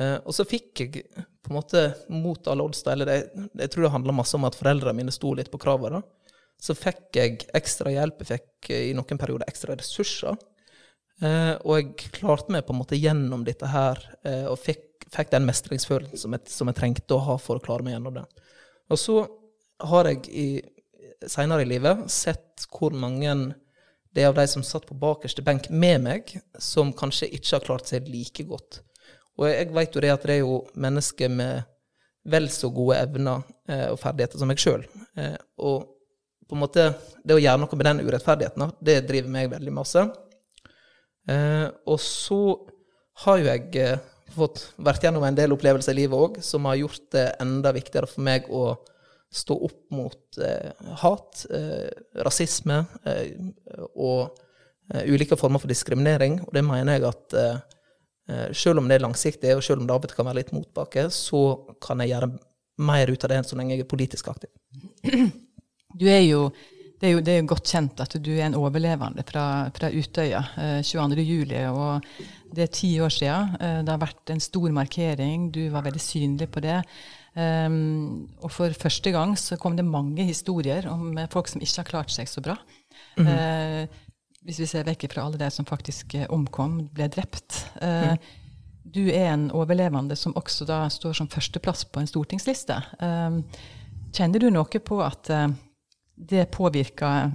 Eh, 0.00 0.18
og 0.24 0.34
så 0.34 0.46
fikk 0.48 0.82
jeg 0.82 1.02
på 1.12 1.50
en 1.50 1.58
måte 1.58 1.82
mot 2.12 2.48
alle 2.48 2.64
odds, 2.64 2.84
eller 2.88 3.08
det, 3.08 3.18
jeg 3.60 3.72
tror 3.72 3.86
det 3.86 3.94
handler 3.96 4.16
masse 4.16 4.36
om 4.38 4.46
at 4.48 4.56
foreldrene 4.56 4.96
mine 5.02 5.14
sto 5.14 5.34
litt 5.36 5.52
på 5.52 5.60
kravene, 5.62 6.02
Så 6.62 6.76
fikk 6.78 7.16
jeg 7.18 7.40
ekstra 7.58 7.90
hjelp, 7.90 8.20
jeg 8.22 8.38
fikk 8.38 8.70
eh, 8.70 8.88
i 8.90 8.94
noen 8.94 9.18
perioder 9.18 9.48
ekstra 9.50 9.74
ressurser. 9.74 10.36
Eh, 11.22 11.54
og 11.66 11.74
jeg 11.74 12.12
klarte 12.20 12.54
meg 12.54 12.64
på 12.66 12.72
en 12.74 12.78
måte 12.78 12.98
gjennom 12.98 13.42
dette 13.44 13.66
her, 13.66 13.98
og 14.48 14.58
fikk, 14.62 15.08
fikk 15.10 15.32
den 15.32 15.46
mestringsfølelsen 15.48 16.18
som 16.18 16.36
jeg, 16.36 16.46
som 16.48 16.70
jeg, 16.70 16.78
trengte 16.78 17.16
å 17.16 17.24
ha 17.26 17.36
for 17.38 17.58
å 17.58 17.64
klare 17.64 17.82
meg 17.82 17.96
gjennom 17.96 18.20
det. 18.20 18.26
Og 18.94 19.00
så 19.00 19.16
har 19.82 20.06
jeg 20.06 20.22
i, 20.30 20.46
seinere 21.26 21.66
i 21.66 21.70
livet 21.72 22.06
sett 22.10 22.66
hvor 22.70 22.94
mange 22.94 23.34
det 24.14 24.22
er 24.22 24.30
av 24.30 24.36
de 24.36 24.46
som 24.50 24.62
satt 24.62 24.86
på 24.86 24.96
bakerste 24.98 25.42
benk 25.44 25.68
med 25.70 26.02
meg, 26.04 26.34
som 26.60 26.92
kanskje 26.94 27.30
ikke 27.32 27.56
har 27.56 27.66
klart 27.66 27.88
seg 27.88 28.10
like 28.12 28.44
godt. 28.48 28.82
Og 29.40 29.48
jeg 29.48 29.70
vet 29.72 29.94
jo 29.96 30.02
det 30.04 30.12
at 30.12 30.26
det 30.28 30.34
er 30.36 30.42
jo 30.42 30.58
mennesker 30.74 31.32
med 31.32 31.68
vel 32.32 32.46
så 32.52 32.70
gode 32.70 32.98
evner 33.00 33.42
eh, 33.68 33.88
og 33.90 33.98
ferdigheter 34.00 34.38
som 34.38 34.50
meg 34.50 34.60
sjøl. 34.62 34.84
Eh, 35.18 35.38
og 35.62 35.88
på 36.48 36.58
en 36.58 36.62
måte 36.62 36.90
det 37.24 37.34
å 37.34 37.40
gjøre 37.40 37.62
noe 37.62 37.78
med 37.78 37.88
den 37.88 38.02
urettferdigheten, 38.04 38.74
det 38.84 39.00
driver 39.08 39.32
meg 39.32 39.50
veldig 39.54 39.74
masse. 39.74 40.04
Eh, 41.30 41.66
og 41.88 41.98
så 42.02 42.42
har 43.24 43.40
jo 43.40 43.48
jeg 43.48 43.80
eh, 43.80 43.98
fått 44.32 44.64
vært 44.80 45.04
gjennom 45.04 45.24
en 45.26 45.36
del 45.36 45.52
opplevelser 45.54 45.94
i 45.94 46.02
livet 46.02 46.18
òg 46.18 46.38
som 46.44 46.66
har 46.68 46.80
gjort 46.80 47.10
det 47.14 47.26
enda 47.42 47.74
viktigere 47.74 48.08
for 48.08 48.24
meg 48.24 48.48
å 48.48 48.64
stå 49.32 49.56
opp 49.68 49.82
mot 49.96 50.40
eh, 50.44 50.72
hat, 51.02 51.44
eh, 51.52 51.88
rasisme 52.24 52.82
og 53.96 54.42
ulike 55.08 55.38
former 55.40 55.62
for 55.62 55.70
diskriminering. 55.70 56.42
Og 56.44 56.50
det 56.52 56.64
mener 56.66 56.98
jeg 56.98 57.06
at 57.08 57.36
selv 58.54 58.78
om 58.78 58.88
det 58.88 58.96
er 58.96 59.02
langsiktig, 59.02 59.50
og 59.56 59.62
selv 59.66 59.82
om 59.82 59.86
det 59.86 59.94
av 59.94 60.04
og 60.04 60.08
til 60.08 60.16
kan 60.16 60.28
være 60.28 60.38
litt 60.38 60.52
motbakke, 60.54 61.08
så 61.10 61.40
kan 61.82 62.00
jeg 62.00 62.12
gjøre 62.12 62.28
mer 62.86 63.10
ut 63.10 63.24
av 63.24 63.32
det 63.32 63.40
enn 63.40 63.48
så 63.48 63.58
lenge 63.58 63.76
jeg 63.76 63.84
er 63.84 63.90
politisk 63.90 64.30
aktiv. 64.32 64.52
Du 65.92 66.06
er 66.08 66.22
jo, 66.24 66.46
det, 67.02 67.04
er 67.04 67.10
jo, 67.12 67.18
det 67.20 67.32
er 67.34 67.42
jo 67.42 67.48
godt 67.50 67.68
kjent 67.68 67.98
at 68.00 68.14
du 68.24 68.30
er 68.32 68.46
en 68.46 68.54
overlevende 68.56 69.20
fra, 69.28 69.44
fra 69.76 69.90
Utøya 69.92 70.38
eh, 70.56 70.78
22.07. 70.80 71.52
Og 71.68 72.54
det 72.56 72.64
er 72.64 72.70
ti 72.72 72.94
år 73.04 73.12
siden. 73.12 73.58
Eh, 73.60 73.80
det 73.84 73.92
har 73.92 74.00
vært 74.00 74.32
en 74.32 74.40
stor 74.40 74.72
markering. 74.72 75.50
Du 75.52 75.60
var 75.74 75.84
veldig 75.84 76.00
synlig 76.00 76.48
på 76.54 76.62
det. 76.64 76.78
Um, 77.32 78.28
og 78.44 78.50
for 78.52 78.72
første 78.76 79.12
gang 79.12 79.30
så 79.40 79.56
kom 79.60 79.76
det 79.76 79.86
mange 79.88 80.24
historier 80.28 80.84
om 80.88 81.16
folk 81.32 81.48
som 81.48 81.62
ikke 81.64 81.78
har 81.80 81.88
klart 81.88 82.12
seg 82.12 82.28
så 82.28 82.40
bra. 82.44 82.56
Mm 83.16 83.26
-hmm. 83.26 83.82
uh, 83.82 83.88
hvis 84.46 84.60
vi 84.62 84.68
ser 84.68 84.86
vekk 84.86 85.08
fra 85.12 85.26
alle 85.26 85.40
de 85.40 85.48
som 85.54 85.66
faktisk 85.68 86.16
eh, 86.18 86.28
omkom, 86.32 86.80
ble 86.94 87.08
drept. 87.12 87.64
Eh, 87.82 88.12
mm. 88.12 88.30
Du 88.92 89.02
er 89.06 89.30
en 89.30 89.48
overlevende 89.54 90.16
som 90.18 90.34
også 90.38 90.66
da 90.68 90.84
står 90.90 91.14
som 91.20 91.30
førsteplass 91.30 91.86
på 91.92 92.02
en 92.02 92.10
stortingsliste. 92.10 92.78
Eh, 92.98 93.38
kjenner 94.12 94.42
du 94.42 94.50
noe 94.52 94.82
på 94.84 94.98
at 95.04 95.30
det 96.22 96.42
påvirker 96.52 97.30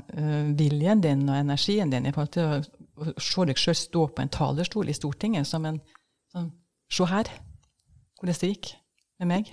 viljen 0.56 1.00
din 1.02 1.24
og 1.26 1.40
energien 1.40 1.90
din 1.90 2.06
i 2.06 2.12
forhold 2.14 2.34
til 2.36 2.52
å, 2.52 3.16
se 3.18 3.46
deg 3.50 3.58
sjøl 3.58 3.76
stå 3.76 4.04
på 4.14 4.22
en 4.22 4.32
talerstol 4.32 4.90
i 4.90 4.96
Stortinget 4.96 5.50
som 5.50 5.66
en 5.70 5.80
sånn 6.34 6.52
Se 6.88 7.04
her 7.04 7.28
hvordan 8.22 8.38
det 8.40 8.48
gikk 8.54 8.70
med 9.20 9.28
meg. 9.28 9.50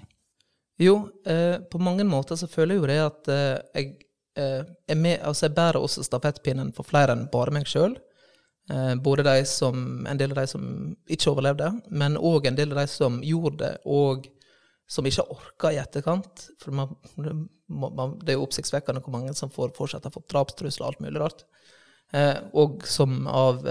Jo, 0.78 1.08
eh, 1.26 1.56
på 1.66 1.80
mange 1.82 2.04
måter 2.06 2.38
så 2.38 2.46
føler 2.46 2.76
jeg 2.76 2.82
jo 2.82 2.90
det 2.92 2.99
at 3.02 3.30
eh, 3.32 3.56
jeg 3.75 3.88
Eh, 3.88 4.13
er 4.35 4.97
med, 4.99 5.21
altså 5.23 5.47
jeg 5.47 5.55
bærer 5.55 5.79
også 5.79 6.03
stafettpinnen 6.03 6.73
for 6.75 6.87
flere 6.88 7.14
enn 7.14 7.29
bare 7.33 7.53
meg 7.55 7.69
sjøl. 7.71 7.95
Eh, 8.71 8.95
både 8.95 9.23
de 9.23 9.45
som, 9.45 10.07
en 10.07 10.19
del 10.19 10.33
av 10.33 10.38
de 10.41 10.47
som 10.47 10.64
ikke 11.05 11.33
overlevde, 11.35 11.69
men 11.91 12.17
òg 12.17 12.49
en 12.49 12.57
del 12.57 12.73
av 12.73 12.81
de 12.81 12.87
som 12.88 13.21
gjorde 13.25 13.59
det, 13.61 13.73
og 13.85 14.29
som 14.88 15.07
ikke 15.09 15.26
orka 15.35 15.73
i 15.73 15.81
etterkant. 15.81 16.47
For 16.62 16.73
man, 16.76 16.95
man, 17.69 18.17
det 18.23 18.33
er 18.33 18.38
jo 18.38 18.47
oppsiktsvekkende 18.47 19.03
hvor 19.05 19.17
mange 19.17 19.35
som 19.37 19.53
får 19.53 19.75
fortsette 19.76 20.09
å 20.09 20.17
få 20.17 20.25
drapstrusler 20.33 20.87
og 20.87 20.93
alt 20.93 21.05
mulig 21.05 21.21
rart. 21.21 21.45
Eh, 22.14 22.37
og 22.57 22.85
som 22.88 23.25
av 23.29 23.64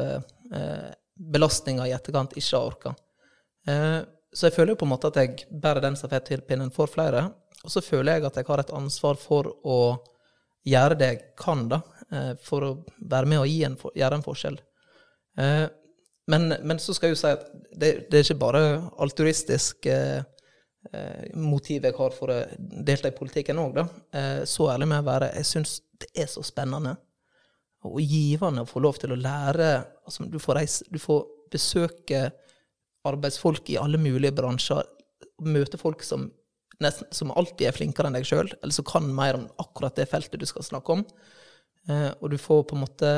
belastninger 1.34 1.88
i 1.88 1.94
etterkant 1.96 2.34
ikke 2.38 2.58
har 2.58 2.68
orka. 2.68 2.92
så 4.34 4.48
jeg 4.48 4.54
føler 4.54 4.74
jo 4.74 4.80
på 4.82 4.86
en 4.86 4.92
måte 4.92 5.10
at 5.10 5.18
jeg 5.22 5.46
bærer 5.50 5.82
den 5.82 5.96
stafettpinnen 5.96 6.72
for 6.74 6.90
flere. 6.90 7.30
Og 7.64 7.72
så 7.72 7.82
føler 7.82 8.18
jeg 8.18 8.26
at 8.28 8.38
jeg 8.38 8.48
har 8.50 8.62
et 8.62 8.74
ansvar 8.76 9.18
for 9.22 9.50
å 9.64 9.78
gjøre 10.68 10.98
det 11.00 11.10
jeg 11.12 11.22
kan 11.40 11.66
da, 11.72 11.82
eh, 12.12 12.34
for 12.44 12.68
å 12.68 12.74
være 13.00 13.30
med 13.30 13.44
og 13.44 13.56
en, 13.68 13.78
gjøre 13.96 14.20
en 14.20 14.26
forskjell. 14.26 14.60
Eh, 15.40 15.66
men, 16.32 16.54
men, 16.64 16.80
så 16.80 16.96
skal 16.96 17.12
jeg 17.12 17.18
jo 17.18 17.22
si 17.22 17.32
at 17.36 17.48
det, 17.72 17.90
det 18.12 18.20
er 18.20 18.28
ikke 18.28 18.44
bare 18.46 18.62
altruistisk 19.04 19.90
eh, 19.92 20.22
motiv 21.40 21.86
jeg 21.88 21.96
har 21.96 22.16
for 22.16 22.32
å 22.32 22.38
delta 22.60 23.12
i 23.12 23.16
politikken 23.16 23.60
òg, 23.62 23.78
da. 23.78 24.24
Så 24.48 24.66
ærlig 24.68 24.90
må 24.92 24.98
jeg 24.98 25.08
være. 25.08 25.30
Jeg 25.38 25.48
syns 25.48 25.78
det 25.96 26.10
er 26.20 26.28
så 26.28 26.44
spennende 26.44 26.98
og 27.88 28.00
givende 28.04 28.64
å 28.64 28.68
få 28.68 28.82
lov 28.84 29.00
til 29.00 29.14
å 29.16 29.20
lære. 29.20 29.70
Altså, 30.04 30.28
du, 30.28 30.36
får 30.44 30.60
reise, 30.60 30.88
du 30.92 31.00
får 31.00 31.24
besøke 31.54 32.26
arbeidsfolk 33.08 33.72
i 33.74 33.80
alle 33.80 34.00
mulige 34.02 34.36
bransjer. 34.36 34.88
Møte 35.44 35.80
folk 35.80 36.04
som, 36.06 36.30
nesten, 36.82 37.08
som 37.12 37.32
alltid 37.32 37.68
er 37.68 37.76
flinkere 37.76 38.10
enn 38.10 38.18
deg 38.18 38.28
sjøl, 38.28 38.50
eller 38.62 38.74
som 38.76 38.88
kan 38.88 39.08
mer 39.16 39.38
om 39.38 39.48
akkurat 39.62 39.96
det 40.00 40.10
feltet 40.12 40.42
du 40.42 40.48
skal 40.50 40.66
snakke 40.66 40.98
om. 40.98 41.06
Eh, 41.90 42.10
og 42.22 42.32
du 42.32 42.38
får 42.40 42.64
på 42.70 42.78
en 42.78 42.84
måte 42.86 43.12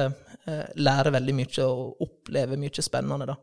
eh, 0.50 0.66
lære 0.80 1.14
veldig 1.14 1.36
mye 1.38 1.68
og 1.70 2.02
oppleve 2.06 2.58
mye 2.60 2.86
spennende, 2.86 3.30
da. 3.30 3.38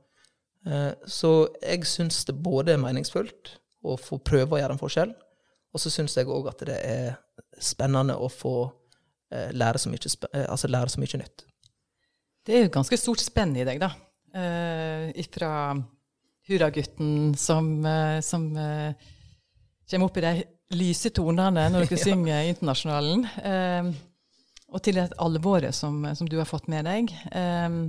Eh, 0.66 0.92
så 1.06 1.32
jeg 1.62 1.86
syns 1.88 2.24
det 2.28 2.38
både 2.42 2.74
er 2.74 2.82
meningsfullt 2.82 3.56
å 3.86 3.96
få 3.98 4.18
prøve 4.22 4.56
å 4.56 4.62
gjøre 4.62 4.76
en 4.76 4.82
forskjell, 4.82 5.14
og 5.72 5.80
så 5.80 5.90
syns 5.90 6.18
jeg 6.18 6.30
òg 6.30 6.50
at 6.50 6.66
det 6.68 6.76
er 6.76 7.14
spennende 7.62 8.18
å 8.18 8.28
få 8.30 8.56
lære 9.32 9.80
så, 9.80 9.88
mye, 9.88 10.10
altså 10.42 10.68
lære 10.68 10.92
så 10.92 11.00
mye 11.00 11.18
nytt. 11.22 11.46
Det 12.44 12.52
er 12.52 12.66
jo 12.66 12.72
ganske 12.74 12.98
stort 13.00 13.22
spenn 13.24 13.54
i 13.56 13.64
deg, 13.64 13.80
da. 13.80 13.88
Eh, 14.36 15.22
fra 15.32 15.72
hurragutten 16.50 17.32
som, 17.38 17.70
som 18.20 18.44
eh, 18.60 19.08
kommer 19.92 20.10
opp 20.10 20.20
i 20.20 20.24
de 20.24 20.32
lyse 20.78 21.12
tonene 21.14 21.66
når 21.72 21.86
dere 21.86 22.00
synger 22.06 22.48
Internasjonalen. 22.50 23.26
Um, 23.44 23.92
og 24.72 24.80
til 24.84 24.96
det 24.96 25.10
alvoret 25.20 25.76
som, 25.76 26.00
som, 26.16 26.28
du 26.28 26.38
har 26.40 26.48
fått 26.48 26.70
med 26.72 26.86
deg. 26.88 27.12
Um, 27.34 27.82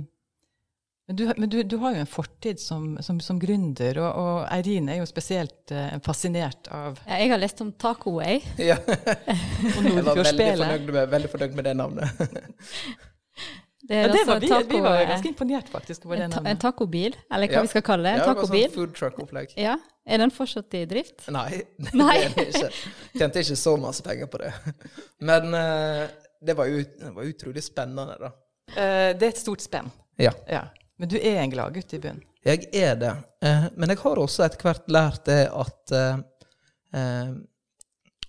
men, 1.08 1.16
du, 1.16 1.24
men 1.36 1.50
du, 1.52 1.58
du, 1.68 1.76
har 1.80 1.96
jo 1.96 2.04
en 2.04 2.08
fortid 2.08 2.60
som, 2.60 2.94
som, 3.04 3.18
som 3.20 3.40
gründer, 3.40 3.98
og, 4.00 4.20
og, 4.20 4.38
Eirin 4.52 4.88
er 4.92 5.00
jo 5.00 5.08
spesielt 5.08 5.72
uh, 5.72 5.96
fascinert 6.04 6.68
av 6.72 7.00
ja, 7.04 7.18
Jeg 7.20 7.32
har 7.34 7.42
lest 7.42 7.60
om 7.64 7.72
Tacoway. 7.72 8.40
Ja. 8.60 8.78
jeg 8.88 10.04
var 10.04 10.22
veldig 10.22 10.48
fornøyd, 10.60 10.88
med, 10.92 11.04
veldig 11.16 11.32
fornøyd 11.32 11.58
med 11.60 11.68
det 11.68 11.76
navnet. 11.80 12.24
Det 13.88 13.96
ja, 13.96 14.08
det 14.08 14.24
var 14.26 14.40
vi, 14.40 14.48
taco, 14.48 14.68
vi, 14.68 14.80
var 14.80 15.02
ganske 15.04 15.28
imponert 15.28 15.68
faktisk 15.68 16.06
over 16.06 16.16
det 16.16 16.28
navnet. 16.32 16.50
En 16.54 16.60
tacobil, 16.60 17.16
eller 17.28 17.50
hva 17.50 17.58
ja. 17.58 17.64
vi 17.66 17.72
skal 17.74 17.82
kalle 17.84 18.06
det. 18.06 18.14
En 18.14 18.22
ja, 18.22 18.28
tacobil. 18.30 18.62
Sånn 18.64 18.74
food 18.78 18.94
truck-opplegg. 18.96 19.52
Ja. 19.60 19.74
Er 20.08 20.20
den 20.20 20.32
fortsatt 20.32 20.76
i 20.76 20.84
drift? 20.88 21.26
Nei, 21.32 21.60
Nei. 21.92 22.16
det 22.36 22.46
er 22.46 22.48
ikke. 22.54 22.70
Tjente 23.12 23.44
ikke 23.44 23.58
så 23.60 23.74
masse 23.80 24.04
penger 24.06 24.30
på 24.32 24.40
det. 24.40 24.54
Men 25.28 25.52
uh, 25.52 26.06
det 26.40 26.56
var, 26.56 26.72
ut, 26.72 26.96
det 27.00 27.12
var 27.12 27.28
utrolig 27.28 27.64
spennende, 27.64 28.16
da. 28.20 28.32
Uh, 28.72 29.10
det 29.12 29.28
er 29.28 29.30
et 29.34 29.44
stort 29.44 29.64
spenn. 29.64 29.92
Ja. 30.20 30.32
ja. 30.48 30.64
Men 30.96 31.12
du 31.12 31.18
er 31.20 31.42
en 31.42 31.52
gladgutt 31.52 31.92
i 31.92 32.00
bunnen? 32.00 32.24
Jeg 32.44 32.68
er 32.76 32.96
det. 33.00 33.14
Uh, 33.44 33.68
men 33.76 33.92
jeg 33.92 34.00
har 34.00 34.20
også 34.20 34.44
etter 34.46 34.64
hvert 34.64 34.88
lært 34.92 35.24
det 35.28 35.42
at 35.48 35.92
uh, 35.96 37.32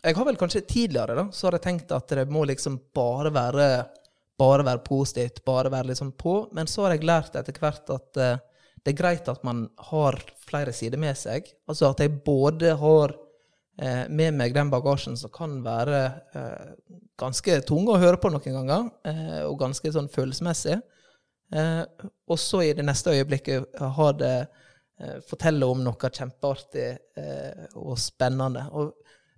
Jeg 0.04 0.16
har 0.20 0.28
vel 0.28 0.40
kanskje 0.40 0.68
tidligere 0.68 1.16
da, 1.16 1.30
så 1.32 1.48
har 1.48 1.60
jeg 1.60 1.70
tenkt 1.70 1.96
at 1.96 2.12
det 2.12 2.28
må 2.32 2.44
liksom 2.48 2.82
bare 2.96 3.32
være 3.36 3.68
bare 4.40 4.66
være 4.68 4.84
positivt, 4.86 5.44
bare 5.46 5.72
være 5.72 5.94
liksom 5.94 6.12
på. 6.20 6.50
Men 6.56 6.68
så 6.68 6.86
har 6.86 6.96
jeg 6.96 7.08
lært 7.08 7.38
etter 7.40 7.60
hvert 7.62 7.92
at 7.94 8.10
det 8.16 8.92
er 8.92 8.98
greit 8.98 9.30
at 9.32 9.44
man 9.48 9.66
har 9.92 10.20
flere 10.46 10.74
sider 10.76 11.00
med 11.02 11.16
seg. 11.18 11.48
Altså 11.70 11.90
at 11.90 12.04
jeg 12.04 12.18
både 12.26 12.76
har 12.82 13.16
Eh, 13.78 14.06
med 14.10 14.38
meg 14.40 14.54
den 14.56 14.70
bagasjen 14.72 15.18
som 15.20 15.32
kan 15.36 15.58
være 15.64 16.00
eh, 16.40 16.68
ganske 17.20 17.58
tung 17.68 17.90
å 17.92 17.98
høre 18.00 18.20
på 18.24 18.32
noen 18.32 18.56
ganger, 18.60 18.86
eh, 19.04 19.42
og 19.44 19.58
ganske 19.60 19.92
sånn 19.92 20.12
følelsesmessig. 20.12 20.82
og 22.26 22.40
så 22.42 22.62
i 22.66 22.72
det 22.74 22.84
neste 22.84 23.12
øyeblikket 23.14 23.78
ha 23.96 24.06
det 24.18 24.48
fortelle 25.30 25.68
om 25.70 25.84
noe 25.86 26.10
kjempeartig 26.10 26.88
og 27.78 28.00
spennende. 28.02 28.64
Og 28.74 28.96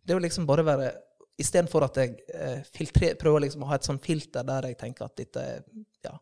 det 0.07 0.15
å 0.15 0.21
liksom 0.23 0.47
bare 0.47 0.63
være 0.65 0.87
Istedenfor 1.37 1.85
at 1.85 1.99
jeg 2.01 2.15
filtrer, 2.73 3.17
prøver 3.19 3.43
liksom 3.45 3.65
å 3.65 3.69
ha 3.69 3.77
et 3.77 3.85
sånn 3.85 3.99
filter 4.01 4.45
der 4.47 4.71
jeg 4.71 4.79
tenker 4.79 5.05
at 5.05 5.19
dette 5.19 5.43
ja, 6.01 6.15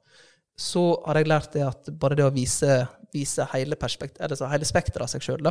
Så 0.60 0.82
har 1.06 1.22
jeg 1.22 1.30
lært 1.30 1.54
det 1.56 1.64
at 1.64 1.88
bare 1.96 2.18
det 2.20 2.26
å 2.26 2.34
vise, 2.36 2.82
vise 3.16 3.48
hele, 3.54 3.78
hele 3.80 4.68
spekteret 4.68 5.06
av 5.06 5.12
seg 5.14 5.24
sjøl, 5.24 5.48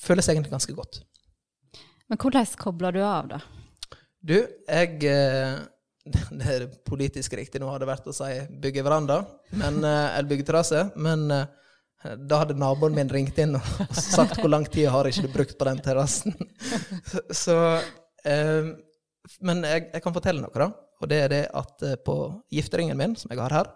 føles 0.00 0.28
egentlig 0.32 0.54
ganske 0.54 0.76
godt. 0.76 1.02
Men 2.08 2.20
hvordan 2.20 2.46
kobler 2.56 2.96
du 2.96 3.02
av, 3.04 3.28
da? 3.34 3.40
Du, 4.24 4.38
jeg 4.40 5.04
eh, 5.08 5.58
Det 6.38 6.52
er 6.54 6.66
politisk 6.88 7.34
riktig 7.36 7.60
nå 7.60 7.68
har 7.68 7.82
det 7.82 7.90
vært 7.90 8.06
å 8.08 8.14
si 8.16 8.30
bygge 8.62 8.84
veranda, 8.86 9.20
men, 9.52 9.82
eh, 9.84 10.16
eller 10.16 10.30
bygge 10.30 10.46
terrasse. 10.48 10.86
Men 10.96 11.26
eh, 11.34 11.44
da 12.02 12.42
hadde 12.42 12.54
naboen 12.58 12.94
min 12.94 13.10
ringt 13.10 13.38
inn 13.42 13.56
og 13.58 13.70
sagt 13.98 14.38
hvor 14.38 14.50
lang 14.52 14.66
tid 14.70 14.90
har 14.92 15.08
ikke 15.08 15.26
du 15.26 15.32
brukt 15.34 15.56
på 15.58 15.66
den 15.68 15.80
terrassen. 15.82 16.36
Så 17.42 17.56
Men 19.44 19.64
jeg, 19.66 19.88
jeg, 19.92 20.02
kan 20.02 20.14
fortelle 20.14 20.42
noe, 20.42 20.54
da. 20.54 20.70
Og 21.02 21.10
det 21.10 21.18
er 21.24 21.32
det 21.32 21.42
at 21.54 21.82
på 22.06 22.16
gifteringen 22.54 22.98
min, 22.98 23.16
som 23.18 23.30
jeg 23.32 23.40
har 23.42 23.54
her, 23.54 23.68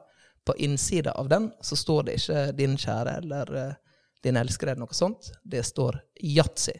på 0.46 0.54
innsida 0.58 1.12
av 1.18 1.28
den 1.30 1.50
så 1.62 1.76
står 1.78 2.08
det 2.08 2.16
ikke 2.18 2.40
'din 2.58 2.74
kjære' 2.76 3.16
eller 3.20 3.76
din 4.24 4.36
elskede, 4.36 4.72
eller 4.72 4.86
noe 4.86 4.96
sånt. 4.96 5.30
Det 5.44 5.62
står 5.66 6.00
yatzy. 6.22 6.74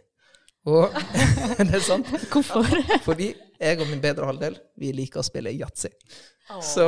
Og 0.63 0.93
det 1.59 1.75
er 1.75 1.83
sant. 1.83 2.07
Hvorfor? 2.31 2.67
Fordi 3.03 3.33
jeg 3.63 3.81
og 3.81 3.89
min 3.91 4.03
bedre 4.03 4.29
halvdel 4.29 4.59
vi 4.79 4.93
liker 4.95 5.23
å 5.23 5.27
spille 5.27 5.51
yatzy. 5.55 5.91
Så, 6.63 6.85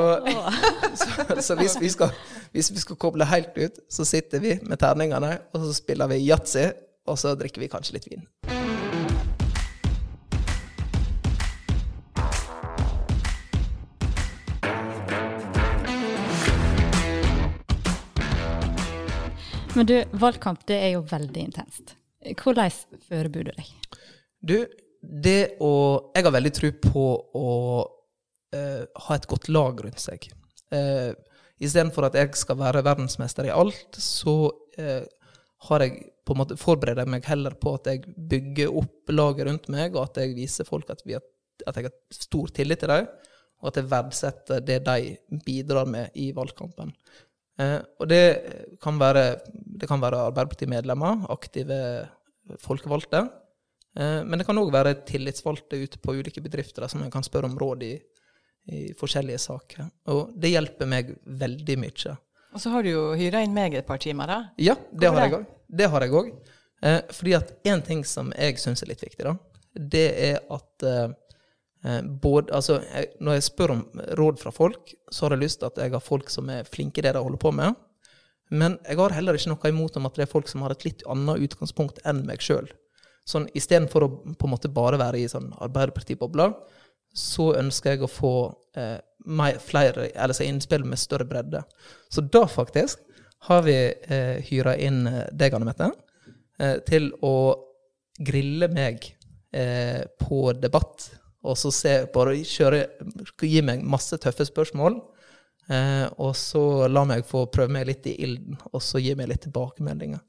så, 0.99 1.41
så 1.41 1.57
hvis, 1.57 1.77
vi 1.81 1.89
skal, 1.91 2.11
hvis, 2.53 2.69
vi 2.75 2.83
skal, 2.83 2.99
koble 3.01 3.27
helt 3.31 3.55
ut, 3.57 3.79
så 3.89 4.05
sitter 4.05 4.43
vi 4.43 4.59
med 4.67 4.79
terningene, 4.83 5.39
og 5.55 5.63
så 5.65 5.73
spiller 5.79 6.11
vi 6.11 6.21
yatzy, 6.27 6.67
og 7.07 7.19
så 7.19 7.33
drikker 7.39 7.63
vi 7.63 7.71
kanskje 7.73 7.97
litt 7.97 8.11
vin. 8.11 8.27
Men 19.75 19.87
du, 19.91 19.97
valgkamp 20.13 20.67
det 20.69 20.77
er 20.83 20.97
jo 20.99 21.07
veldig 21.11 21.49
intenst. 21.49 21.97
Hvordan 22.33 22.73
forbereder 23.09 23.45
du 23.45 23.53
deg? 23.53 23.99
Du, 24.45 24.57
det 25.01 25.57
å 25.65 25.73
Jeg 26.15 26.25
har 26.27 26.35
veldig 26.35 26.55
tro 26.57 26.71
på 26.81 27.05
å 27.37 27.51
uh, 27.85 28.83
ha 29.07 29.17
et 29.17 29.29
godt 29.29 29.51
lag 29.53 29.85
rundt 29.85 30.01
seg. 30.01 30.31
Uh, 30.73 31.13
Istedenfor 31.63 32.09
at 32.09 32.17
jeg 32.19 32.33
skal 32.37 32.59
være 32.59 32.83
verdensmester 32.85 33.47
i 33.47 33.53
alt, 33.55 33.99
så 34.01 34.49
uh, 34.51 35.05
har 35.69 35.85
jeg 35.85 36.01
på 36.25 36.35
en 36.35 36.41
måte 36.41 36.57
forbereder 36.59 37.09
meg 37.09 37.27
heller 37.29 37.55
på 37.61 37.77
at 37.79 37.91
jeg 37.93 38.15
bygger 38.31 38.73
opp 38.81 39.13
laget 39.13 39.49
rundt 39.49 39.69
meg, 39.73 39.95
og 39.95 40.09
at 40.09 40.23
jeg 40.23 40.35
viser 40.37 40.69
folk 40.69 40.91
at, 40.93 41.05
har, 41.07 41.23
at 41.69 41.79
jeg 41.79 41.89
har 41.89 41.95
stor 42.17 42.53
tillit 42.57 42.83
til 42.83 42.93
dem, 42.93 43.09
og 43.63 43.71
at 43.71 43.79
jeg 43.81 43.91
verdsetter 43.93 44.65
det 44.65 44.81
de 44.85 45.15
bidrar 45.45 45.89
med 45.89 46.17
i 46.21 46.31
valgkampen. 46.37 46.93
Eh, 47.61 47.79
og 48.01 48.09
det 48.11 48.25
kan 48.83 48.99
være, 48.99 49.25
det 49.53 49.89
kan 49.91 50.03
være 50.03 50.27
Arbeiderparti-medlemmer, 50.31 51.27
aktive 51.35 51.79
folkevalgte. 52.63 53.25
Eh, 53.97 54.21
men 54.27 54.41
det 54.41 54.47
kan 54.49 54.59
òg 54.59 54.73
være 54.75 54.97
tillitsvalgte 55.07 55.79
ute 55.79 56.03
på 56.03 56.17
ulike 56.19 56.43
bedrifter 56.45 56.89
som 56.91 57.05
en 57.05 57.13
kan 57.15 57.27
spørre 57.27 57.51
om 57.51 57.57
råd 57.61 57.87
i, 57.87 57.95
i 58.75 58.85
forskjellige 58.99 59.43
saker. 59.47 59.89
Og 60.15 60.35
det 60.41 60.55
hjelper 60.55 60.91
meg 60.91 61.15
veldig 61.25 61.79
mye. 61.85 62.19
Og 62.55 62.63
så 62.63 62.71
har 62.75 62.87
du 62.87 62.93
jo 62.93 63.07
hyra 63.19 63.43
inn 63.43 63.55
meg 63.55 63.75
et 63.79 63.87
par 63.87 64.03
timer, 64.03 64.31
da. 64.31 64.41
Ja, 64.63 64.77
det 64.93 65.11
har 65.11 65.27
jeg 65.27 65.39
òg. 65.41 65.49
Det 65.75 65.91
har 65.91 66.07
jeg 66.07 66.15
òg. 66.21 66.31
Eh, 66.85 67.01
fordi 67.15 67.35
at 67.39 67.57
én 67.67 67.83
ting 67.87 68.05
som 68.07 68.31
jeg 68.37 68.59
syns 68.63 68.85
er 68.85 68.93
litt 68.93 69.03
viktig, 69.03 69.27
da, 69.27 69.35
det 69.75 70.09
er 70.23 70.43
at 70.55 70.87
eh, 70.87 71.09
Eh, 71.09 71.24
både, 71.85 72.49
altså, 72.57 72.79
jeg, 72.81 73.11
når 73.21 73.37
jeg 73.37 73.45
spør 73.45 73.73
om 73.75 73.81
råd 74.17 74.39
fra 74.41 74.53
folk, 74.55 74.95
så 75.13 75.27
har 75.27 75.35
jeg 75.35 75.43
lyst 75.43 75.59
til 75.61 75.69
at 75.69 75.81
jeg 75.83 75.93
har 75.93 76.01
folk 76.01 76.31
som 76.33 76.49
er 76.49 76.65
flinke 76.65 77.03
i 77.03 77.05
det 77.05 77.13
de 77.13 77.21
holder 77.21 77.41
på 77.43 77.53
med. 77.53 77.77
Men 78.53 78.79
jeg 78.89 78.97
har 79.01 79.17
heller 79.17 79.37
ikke 79.37 79.53
noe 79.53 79.73
imot 79.73 79.99
om 79.99 80.09
at 80.09 80.17
det 80.17 80.25
er 80.25 80.31
folk 80.31 80.49
som 80.49 80.65
har 80.65 80.73
et 80.73 80.87
litt 80.87 81.05
annet 81.11 81.45
utgangspunkt 81.45 82.01
enn 82.09 82.23
meg 82.29 82.45
sjøl. 82.45 82.71
Sånn, 83.29 83.49
Istedenfor 83.57 84.05
å 84.05 84.11
på 84.37 84.49
en 84.49 84.53
måte 84.53 84.73
bare 84.73 85.01
være 85.01 85.23
i 85.23 85.29
sånn 85.31 85.51
Arbeiderparti-bobla, 85.65 86.51
så 87.15 87.53
ønsker 87.57 87.95
jeg 87.95 88.05
å 88.05 88.11
få 88.11 88.35
eh, 88.77 88.99
flere, 89.65 90.11
eller 90.13 90.37
så 90.37 90.45
innspill 90.45 90.85
med 90.85 91.01
større 91.01 91.27
bredde. 91.29 91.63
Så 92.13 92.25
da 92.27 92.45
faktisk 92.51 93.01
har 93.49 93.63
vi 93.65 93.77
eh, 93.93 94.41
hyra 94.51 94.75
inn 94.77 95.07
eh, 95.07 95.29
deg, 95.33 95.55
Anne 95.55 95.69
Mette, 95.71 95.91
eh, 96.59 96.81
til 96.89 97.13
å 97.25 97.35
grille 98.19 98.69
meg 98.73 99.07
eh, 99.55 100.03
på 100.21 100.51
debatt 100.59 101.09
og 101.45 101.59
så 101.61 101.73
se, 101.75 101.95
bare 102.15 102.37
kjøre, 102.49 102.85
gi 103.43 103.61
meg 103.65 103.85
masse 103.85 104.17
tøffe 104.23 104.47
spørsmål. 104.49 104.97
Eh, 105.69 106.07
og 106.21 106.35
så 106.37 106.89
la 106.93 107.05
meg 107.09 107.25
få 107.29 107.47
prøve 107.53 107.73
meg 107.73 107.89
litt 107.89 108.09
i 108.11 108.17
ilden, 108.25 108.59
og 108.73 108.83
så 108.85 109.01
gi 109.01 109.15
meg 109.17 109.31
litt 109.31 109.45
tilbakemeldinger. 109.47 110.21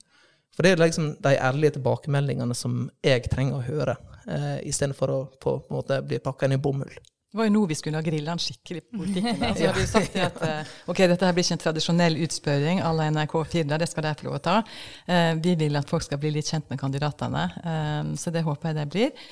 For 0.56 0.64
det 0.64 0.76
er 0.76 0.86
liksom 0.86 1.10
de 1.24 1.34
ærlige 1.36 1.76
tilbakemeldingene 1.76 2.56
som 2.56 2.86
jeg 3.04 3.26
trenger 3.32 3.58
å 3.58 3.66
høre, 3.66 3.98
eh, 4.28 4.62
istedenfor 4.70 5.12
å 5.12 5.20
på, 5.36 5.58
på 5.60 5.74
en 5.74 5.82
måte 5.82 6.00
bli 6.08 6.22
pakka 6.24 6.48
inn 6.48 6.56
i 6.56 6.62
bomull. 6.62 6.96
Det 7.36 7.42
var 7.42 7.50
jo 7.50 7.52
nå 7.52 7.62
vi 7.68 7.76
skulle 7.76 8.00
ha 8.00 8.06
grilla 8.06 8.32
han 8.32 8.40
skikkelig 8.40 8.82
på 8.86 9.02
politikken. 9.02 9.42
Da. 9.42 9.50
Så 9.58 9.66
hadde 9.68 9.82
vi 9.82 9.88
sagt 9.90 10.14
at 10.24 10.38
uh, 10.40 10.70
ok, 10.88 11.02
dette 11.12 11.28
her 11.28 11.36
blir 11.36 11.44
ikke 11.44 11.58
en 11.58 11.64
tradisjonell 11.66 12.16
utspørring 12.24 12.80
à 12.80 12.94
la 12.96 13.10
NRK4, 13.12 13.66
det 13.82 13.90
skal 13.92 14.08
de 14.08 14.14
få 14.22 14.30
lov 14.30 14.38
å 14.38 14.40
ta. 14.46 14.54
Uh, 15.10 15.34
vi 15.44 15.58
vil 15.60 15.76
at 15.76 15.92
folk 15.92 16.06
skal 16.06 16.22
bli 16.22 16.32
litt 16.38 16.48
kjent 16.48 16.72
med 16.72 16.80
kandidatene, 16.80 17.44
um, 17.60 18.16
så 18.16 18.32
det 18.32 18.46
håper 18.48 18.72
jeg 18.72 18.80
det 18.80 18.88
blir. 18.96 19.28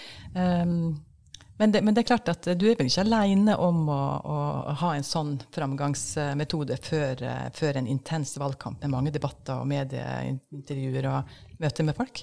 Men, 1.64 1.72
det, 1.72 1.82
men 1.82 1.94
det, 1.96 2.02
er 2.02 2.08
klart 2.10 2.28
at 2.28 2.48
du 2.60 2.66
er 2.68 2.82
ikke 2.84 3.06
alene 3.06 3.54
om 3.56 3.86
å, 3.88 3.98
å 4.28 4.40
ha 4.82 4.90
en 4.98 5.06
sånn 5.08 5.38
framgangsmetode 5.56 6.76
før, 6.84 7.22
uh, 7.24 7.46
før, 7.56 7.78
en 7.80 7.88
intens 7.88 8.34
valgkamp 8.36 8.82
med 8.84 8.92
mange 8.92 9.14
debatter 9.16 9.62
og 9.62 9.70
medieintervjuer 9.72 11.08
og 11.08 11.30
møter 11.64 11.86
med 11.88 11.96
folk? 11.96 12.20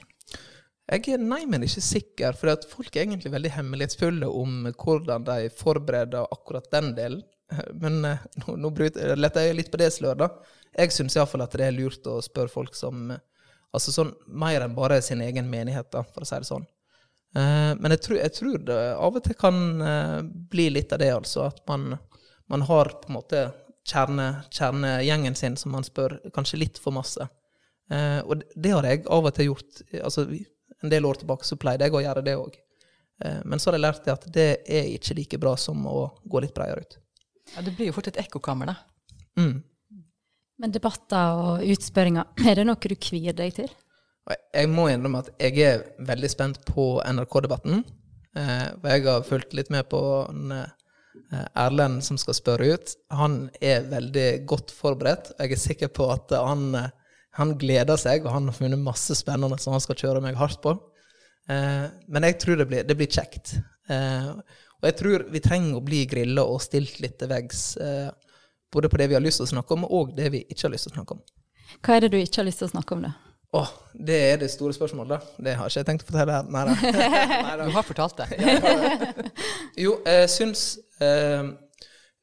Jeg 0.92 1.14
er 1.14 1.25
nei, 1.25 1.38
men 1.49 1.64
ikke 1.64 1.80
sikker, 1.87 2.37
for 2.37 2.68
folk 2.68 2.92
er 2.92 3.06
egentlig 3.06 3.32
veldig 3.32 3.54
hemmelighetsfulle 3.54 4.28
om 4.28 4.68
hvordan 4.75 5.25
de 5.30 5.49
forbereder 5.56 6.28
akkurat 6.37 6.68
den 6.76 6.92
delen. 6.99 7.23
Men 7.80 7.97
eh, 8.11 8.28
nå, 8.42 8.59
nå 8.61 8.75
letter 8.76 9.47
jeg 9.47 9.56
litt 9.56 9.73
på 9.73 9.80
det 9.80 9.88
sløret, 9.94 10.20
da. 10.20 10.61
Jeg 10.76 10.92
syns 10.92 11.16
iallfall 11.16 11.47
at 11.47 11.56
det 11.56 11.64
er 11.70 11.78
lurt 11.78 12.12
å 12.12 12.18
spørre 12.28 12.52
folk 12.52 12.76
som 12.76 13.09
Altså 13.70 13.92
sånn 13.94 14.12
mer 14.26 14.66
enn 14.66 14.73
bare 14.75 15.00
sin 15.00 15.20
egen 15.23 15.49
menighet, 15.49 15.88
da, 15.94 16.04
for 16.04 16.26
å 16.26 16.28
si 16.28 16.42
det 16.42 16.50
sånn. 16.50 16.68
Eh, 17.37 17.72
men 17.78 17.94
jeg 17.96 18.04
tror, 18.06 18.20
jeg 18.20 18.34
tror, 18.37 18.60
det 18.66 18.78
av 18.94 19.18
og 19.18 19.25
til 19.25 19.37
kan 19.38 19.58
eh, 19.87 20.20
bli 20.52 20.68
litt 20.75 20.94
av 20.94 21.02
det, 21.02 21.10
altså. 21.14 21.49
At 21.50 21.60
man, 21.70 21.96
man 22.50 22.64
har 22.68 22.94
på 23.02 23.10
en 23.10 23.18
måte 23.18 23.44
kjerne, 23.90 24.30
kjernegjengen 24.50 25.37
sin 25.38 25.58
som 25.58 25.75
man 25.75 25.87
spør 25.87 26.18
kanskje 26.34 26.62
litt 26.64 26.80
for 26.82 26.94
masse. 26.94 27.28
Og 27.90 28.44
det 28.54 28.70
har 28.70 28.87
jeg 28.87 29.00
av 29.10 29.25
og 29.26 29.32
til 29.34 29.49
gjort. 29.49 29.80
altså 29.99 30.28
en 30.82 30.90
del 30.90 31.06
år 31.06 31.14
tilbake 31.14 31.46
så 31.46 31.58
pleide 31.60 31.87
jeg 31.87 31.96
å 31.96 32.02
gjøre 32.04 32.25
det 32.25 32.37
òg. 32.38 32.56
Eh, 33.25 33.40
men 33.44 33.60
så 33.60 33.70
har 33.70 33.78
jeg 33.78 33.84
lært 33.84 34.06
det 34.06 34.14
at 34.14 34.28
det 34.32 34.49
er 34.64 34.92
ikke 34.94 35.16
like 35.18 35.40
bra 35.42 35.56
som 35.60 35.82
å 35.88 35.99
gå 36.25 36.42
litt 36.44 36.54
bredere 36.56 36.84
ut. 36.84 36.96
Ja, 37.54 37.62
Det 37.62 37.75
blir 37.76 37.90
jo 37.90 37.96
fort 37.96 38.08
et 38.08 38.20
ekkokammer, 38.20 38.70
da. 38.70 38.76
Mm. 39.40 39.62
Men 40.60 40.72
debatter 40.72 41.40
og 41.40 41.64
utspørringer, 41.64 42.32
er 42.49 42.60
det 42.60 42.66
noe 42.68 42.80
du 42.80 42.96
kvier 42.96 43.37
deg 43.37 43.56
til? 43.60 43.70
Jeg 44.30 44.70
må 44.70 44.88
innrømme 44.90 45.25
at 45.25 45.32
jeg 45.40 45.64
er 45.64 45.87
veldig 46.06 46.30
spent 46.30 46.60
på 46.68 47.00
NRK-debatten. 47.02 47.82
Eh, 48.38 48.68
jeg 48.92 49.06
har 49.08 49.26
fulgt 49.26 49.56
litt 49.58 49.72
med 49.75 49.88
på 49.90 50.00
eh, 50.30 51.50
Erlend 51.58 52.04
som 52.06 52.18
skal 52.20 52.37
spørre 52.38 52.75
ut. 52.75 52.94
Han 53.14 53.42
er 53.60 53.88
veldig 53.90 54.28
godt 54.50 54.75
forberedt. 54.75 55.32
Jeg 55.38 55.56
er 55.56 55.62
sikker 55.66 55.92
på 55.94 56.10
at 56.14 56.34
han 56.37 56.90
han 57.38 57.54
gleder 57.58 57.99
seg, 58.00 58.25
og 58.25 58.34
han 58.34 58.49
har 58.50 58.56
funnet 58.56 58.82
masse 58.82 59.14
spennende 59.18 59.58
som 59.62 59.75
han 59.75 59.82
skal 59.82 59.99
kjøre 59.99 60.22
meg 60.25 60.38
hardt 60.38 60.60
på. 60.64 60.75
Eh, 61.50 61.87
men 62.10 62.26
jeg 62.26 62.38
tror 62.42 62.58
det 62.60 62.66
blir, 62.70 62.87
det 62.87 62.96
blir 62.99 63.10
kjekt. 63.10 63.54
Eh, 63.90 64.32
og 64.80 64.88
jeg 64.88 64.96
tror 64.99 65.26
vi 65.30 65.42
trenger 65.44 65.78
å 65.78 65.84
bli 65.84 66.04
grilla 66.10 66.46
og 66.49 66.62
stilt 66.64 66.99
litt 67.02 67.18
til 67.20 67.30
veggs. 67.30 67.64
Eh, 67.80 68.10
både 68.72 68.90
på 68.90 69.00
det 69.00 69.10
vi 69.10 69.18
har 69.18 69.25
lyst 69.25 69.42
til 69.42 69.49
å 69.49 69.52
snakke 69.54 69.76
om, 69.76 69.87
og 69.87 70.14
det 70.16 70.30
vi 70.34 70.44
ikke 70.49 70.66
har 70.66 70.75
lyst 70.75 70.88
til 70.88 70.94
å 70.94 70.99
snakke 71.00 71.18
om. 71.18 71.25
Hva 71.80 71.96
er 71.96 72.06
det 72.06 72.12
du 72.14 72.18
ikke 72.20 72.42
har 72.42 72.49
lyst 72.49 72.64
til 72.64 72.70
å 72.70 72.75
snakke 72.75 72.96
om, 72.96 73.06
da? 73.06 73.14
Åh, 73.52 73.62
oh, 73.62 73.71
Det 73.92 74.19
er 74.33 74.37
det 74.38 74.50
store 74.52 74.75
spørsmålet, 74.75 75.16
da. 75.16 75.42
Det 75.42 75.57
har 75.59 75.71
ikke 75.71 75.80
jeg 75.80 75.87
tenkt 75.88 76.04
å 76.04 76.11
fortelle 76.12 76.37
her. 76.37 76.50
Nei 76.54 76.62
da. 76.69 77.64
Du 77.64 77.73
har 77.75 77.87
fortalt 77.87 78.21
det. 78.21 78.28
jo, 79.85 79.97
jeg 80.07 80.28
syns 80.30 80.62
eh, 81.02 81.50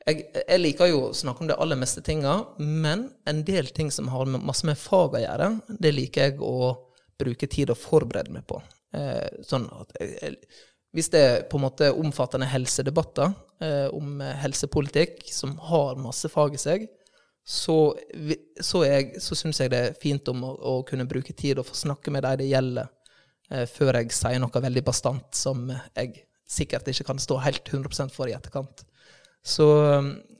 jeg, 0.07 0.23
jeg, 0.37 0.59
liker 0.61 0.87
jo 0.87 1.01
å 1.09 1.15
snakke 1.17 1.43
om 1.43 1.49
det 1.49 1.57
aller 1.59 1.79
meste 1.79 2.03
tinga, 2.05 2.37
men 2.63 3.09
en 3.27 3.43
del 3.47 3.67
ting 3.75 3.91
som 3.91 4.07
har 4.13 4.29
masse 4.37 4.67
med 4.67 4.79
fag 4.79 5.17
å 5.19 5.23
gjøre, 5.25 5.49
det 5.67 5.91
liker 5.97 6.29
jeg 6.29 6.39
å 6.39 6.71
bruke 7.19 7.49
tid 7.51 7.73
og 7.73 7.81
forberede 7.81 8.31
meg 8.31 8.47
på. 8.47 8.61
Eh, 8.95 9.43
sånn 9.43 9.67
at 9.75 9.91
jeg, 9.99 10.37
hvis 10.95 11.11
det 11.11 11.23
er 11.25 11.43
på 11.51 11.59
en 11.59 11.65
måte 11.67 11.91
omfattende 11.91 12.47
helsedebatter 12.47 13.33
eh, 13.59 13.87
om 13.91 14.21
helsepolitikk 14.23 15.27
som 15.27 15.57
har 15.67 15.99
masse 15.99 16.31
fag 16.31 16.55
i 16.55 16.61
seg, 16.61 16.87
så, 17.47 17.95
så, 18.59 18.81
jeg, 18.83 19.21
så 19.23 19.35
syns 19.39 19.61
jeg 19.61 19.71
det 19.71 19.79
er 19.79 19.99
fint 20.01 20.27
om 20.27 20.41
å, 20.43 20.51
å, 20.51 20.71
kunne 20.87 21.07
bruke 21.07 21.31
tid 21.31 21.61
og 21.61 21.69
få 21.69 21.77
snakke 21.79 22.11
med 22.11 22.25
de 22.25 22.33
det 22.41 22.49
gjelder, 22.49 22.89
eh, 23.51 23.63
før 23.71 24.01
jeg 24.01 24.11
sier 24.17 24.41
noe 24.43 24.63
veldig 24.65 24.83
bastant 24.83 25.37
som 25.37 25.69
jeg 25.71 26.25
sikkert 26.47 26.89
ikke 26.91 27.05
kan 27.07 27.21
stå 27.23 27.37
helt 27.45 27.71
100% 27.71 28.11
for 28.11 28.27
i 28.27 28.35
etterkant. 28.35 28.83
Så, 29.47 29.67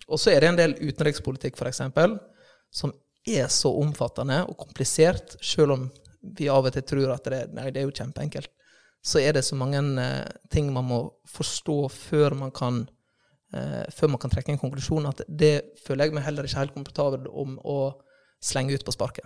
og 0.08 0.20
så 0.20 0.34
er 0.34 0.44
det 0.44 0.50
en 0.52 0.60
del 0.60 0.76
utenrikspolitikk, 0.82 1.56
f.eks., 1.56 1.80
som 2.76 2.92
er 3.28 3.48
så 3.52 3.72
omfattende 3.80 4.42
og 4.48 4.58
komplisert, 4.60 5.38
selv 5.44 5.78
om 5.78 5.88
vi 6.36 6.50
av 6.52 6.68
og 6.68 6.76
til 6.76 6.86
tror 6.92 7.16
at 7.16 7.32
det, 7.32 7.42
nei, 7.56 7.70
det 7.72 7.82
er 7.82 7.88
jo 7.88 7.96
kjempeenkelt. 7.96 8.52
Så 9.00 9.22
er 9.24 9.36
det 9.38 9.46
så 9.48 9.56
mange 9.56 9.80
eh, 10.04 10.28
ting 10.52 10.74
man 10.76 10.88
må 10.90 11.02
forstå 11.32 11.80
før 11.94 12.36
man 12.40 12.52
kan 12.56 12.84
eh, 12.84 12.97
før 13.48 14.12
man 14.12 14.20
kan 14.20 14.32
trekke 14.34 14.52
en 14.52 14.60
konklusjon, 14.60 15.06
at 15.08 15.22
det 15.28 15.78
føler 15.80 16.10
jeg 16.10 16.18
meg 16.18 16.26
heller 16.26 16.44
ikke 16.44 16.60
helt 16.60 16.74
komfortabel 16.76 17.30
om 17.32 17.54
å 17.64 17.78
slenge 18.44 18.76
ut 18.76 18.84
på 18.84 18.92
sparket. 18.92 19.24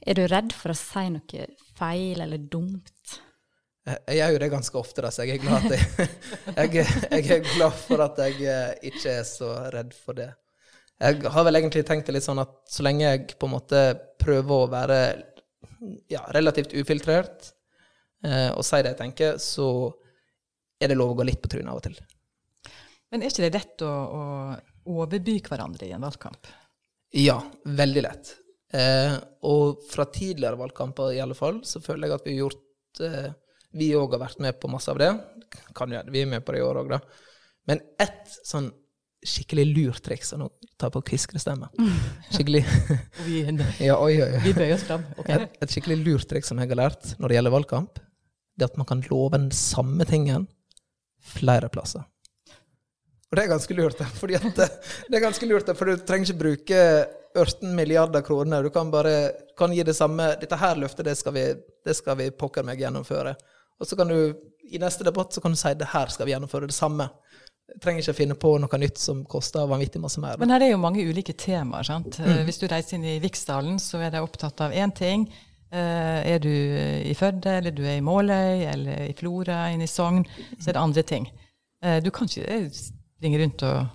Er 0.00 0.16
du 0.16 0.24
redd 0.30 0.54
for 0.56 0.72
å 0.72 0.78
si 0.78 1.04
noe 1.12 1.46
feil 1.76 2.22
eller 2.24 2.40
dumt? 2.40 3.18
Jeg 3.86 4.18
gjør 4.18 4.32
jo 4.34 4.40
det 4.42 4.48
ganske 4.50 4.78
ofte, 4.80 5.02
da, 5.04 5.12
så 5.14 5.22
jeg 5.22 5.36
er 5.36 5.44
glad, 5.44 5.68
jeg, 5.70 6.08
jeg, 6.58 6.86
jeg 7.12 7.28
er 7.36 7.44
glad 7.52 7.76
for 7.78 8.02
at 8.02 8.18
jeg 8.24 8.40
eh, 8.50 8.72
ikke 8.90 9.12
er 9.20 9.28
så 9.28 9.50
redd 9.74 9.92
for 9.94 10.18
det. 10.18 10.32
Jeg 10.98 11.30
har 11.30 11.46
vel 11.46 11.60
egentlig 11.60 11.84
tenkt 11.86 12.08
det 12.08 12.16
litt 12.16 12.24
sånn 12.24 12.40
at 12.42 12.56
så 12.72 12.82
lenge 12.82 13.04
jeg 13.04 13.36
på 13.38 13.46
en 13.46 13.54
måte 13.54 13.82
prøver 14.18 14.64
å 14.64 14.70
være 14.72 14.98
ja, 16.10 16.24
relativt 16.34 16.74
ufiltrert 16.74 17.52
eh, 18.24 18.50
og 18.50 18.64
si 18.66 18.80
det 18.80 18.94
jeg 18.94 19.00
tenker, 19.04 19.38
så 19.42 19.68
er 20.80 20.90
det 20.90 20.98
lov 20.98 21.14
å 21.14 21.18
gå 21.20 21.28
litt 21.28 21.42
på 21.44 21.52
trynet 21.52 21.70
av 21.70 21.78
og 21.78 21.86
til. 21.86 21.98
Men 23.12 23.22
er 23.22 23.30
ikke 23.30 23.46
det 23.46 23.54
lett 23.54 23.84
å, 23.86 23.90
å 23.90 24.96
overby 24.96 25.38
hverandre 25.46 25.88
i 25.88 25.94
en 25.94 26.04
valgkamp? 26.06 26.48
Ja, 27.16 27.38
veldig 27.64 28.02
lett. 28.02 28.32
Eh, 28.74 29.14
og 29.46 29.84
fra 29.88 30.08
tidligere 30.10 30.58
valgkamper 30.58 31.14
i 31.14 31.20
alle 31.22 31.36
fall, 31.38 31.62
så 31.64 31.80
føler 31.82 32.08
jeg 32.08 32.18
at 32.18 32.26
vi 32.26 32.34
har 32.34 32.42
gjort 32.44 33.04
eh, 33.06 33.28
vi 33.76 33.92
òg 33.96 34.16
har 34.16 34.22
vært 34.24 34.42
med 34.42 34.58
på 34.60 34.70
masse 34.72 34.90
av 34.92 34.98
det. 35.00 35.12
Kan 35.76 35.92
jo 35.92 36.02
Vi 36.12 36.22
er 36.22 36.30
med 36.30 36.44
på 36.44 36.54
det 36.54 36.62
i 36.62 36.66
år 36.66 36.82
òg, 36.82 36.96
da. 36.96 37.00
Men 37.66 37.82
ett 38.00 38.30
sånn 38.46 38.70
skikkelig 39.26 39.64
lurt 39.72 40.02
triks 40.06 40.30
tar 40.30 40.86
jeg 40.86 40.94
på 40.94 41.02
kviskrestemme. 41.10 41.68
Skikkelig 42.34 42.62
ja, 43.82 43.96
oi, 43.98 44.14
oi. 44.22 44.28
Vi 44.44 44.52
bøyer 44.54 44.76
oss 44.76 44.86
fram. 44.86 45.06
Okay. 45.18 45.40
Et, 45.40 45.56
et, 45.62 45.72
skikkelig 45.72 45.96
lurt 46.04 46.28
triks 46.30 46.52
som 46.52 46.60
jeg 46.62 46.70
har 46.70 46.78
lært 46.78 47.16
når 47.18 47.32
det 47.32 47.38
gjelder 47.38 47.56
valgkamp, 47.56 47.98
det 48.56 48.66
er 48.66 48.70
at 48.70 48.78
man 48.80 48.88
kan 48.88 49.02
love 49.10 49.34
den 49.34 49.50
samme 49.54 50.06
tingen 50.08 50.46
flere 51.26 51.68
plasser. 51.72 52.06
Og 53.36 53.40
det 53.42 53.44
er 53.44 53.52
ganske 53.52 53.74
lurt, 53.76 53.98
fordi 54.20 54.38
at, 54.38 54.56
det 54.56 55.18
er 55.18 55.20
ganske 55.20 55.46
lurt, 55.46 55.68
for 55.76 55.92
du 55.92 56.04
trenger 56.08 56.30
ikke 56.30 56.40
bruke 56.40 56.78
18 57.36 57.74
milliarder 57.76 58.22
kroner. 58.24 58.62
Du 58.64 58.70
kan 58.72 58.88
bare 58.90 59.32
kan 59.58 59.74
gi 59.76 59.84
det 59.84 59.92
samme 59.96 60.30
Dette 60.40 60.56
her 60.56 60.80
løftet, 60.80 61.04
det 61.04 61.18
skal 61.20 61.34
vi, 61.36 61.42
det 61.84 61.96
skal 61.98 62.16
vi 62.16 62.30
pokker 62.32 62.64
meg 62.64 62.80
gjennomføre. 62.80 63.34
Og 63.76 63.84
så 63.84 63.98
kan 63.98 64.08
du 64.08 64.32
i 64.72 64.80
neste 64.80 65.04
debatt 65.04 65.36
så 65.36 65.44
kan 65.44 65.52
du 65.52 65.60
si 65.60 65.74
det 65.76 65.92
her 65.92 66.08
skal 66.08 66.24
vi 66.24 66.32
gjennomføre 66.32 66.70
det 66.70 66.78
samme. 66.78 67.10
Jeg 67.68 67.82
trenger 67.84 68.06
ikke 68.06 68.16
finne 68.22 68.38
på 68.40 68.54
noe 68.62 68.80
nytt 68.80 69.04
som 69.04 69.20
koster 69.28 69.68
vanvittig 69.68 70.00
masse 70.00 70.22
mer. 70.22 70.40
Men 70.40 70.54
her 70.54 70.64
er 70.64 70.72
jo 70.72 70.80
mange 70.80 71.04
ulike 71.04 71.36
temaer. 71.36 71.84
sant? 71.84 72.16
Mm. 72.16 72.44
Hvis 72.48 72.62
du 72.62 72.66
reiser 72.72 72.96
inn 72.96 73.04
i 73.04 73.18
Viksdalen, 73.20 73.76
så 73.82 74.00
er 74.00 74.16
de 74.16 74.24
opptatt 74.24 74.64
av 74.64 74.72
én 74.72 74.96
ting. 74.96 75.28
Uh, 75.74 76.24
er 76.24 76.40
du 76.40 76.48
i 76.48 77.12
Førde, 77.18 77.58
eller 77.60 77.74
du 77.74 77.84
er 77.84 77.98
i 77.98 78.04
Måløy, 78.06 78.64
eller 78.72 79.10
i 79.10 79.16
Florø, 79.18 79.58
inne 79.74 79.84
i 79.84 79.92
Sogn, 79.92 80.24
så 80.56 80.70
er 80.70 80.78
det 80.78 80.86
andre 80.88 81.04
ting. 81.04 81.26
Du 82.02 82.08
kan 82.14 82.30
ikke 82.30 82.62
springe 83.16 83.40
rundt 83.40 83.64
og 83.66 83.86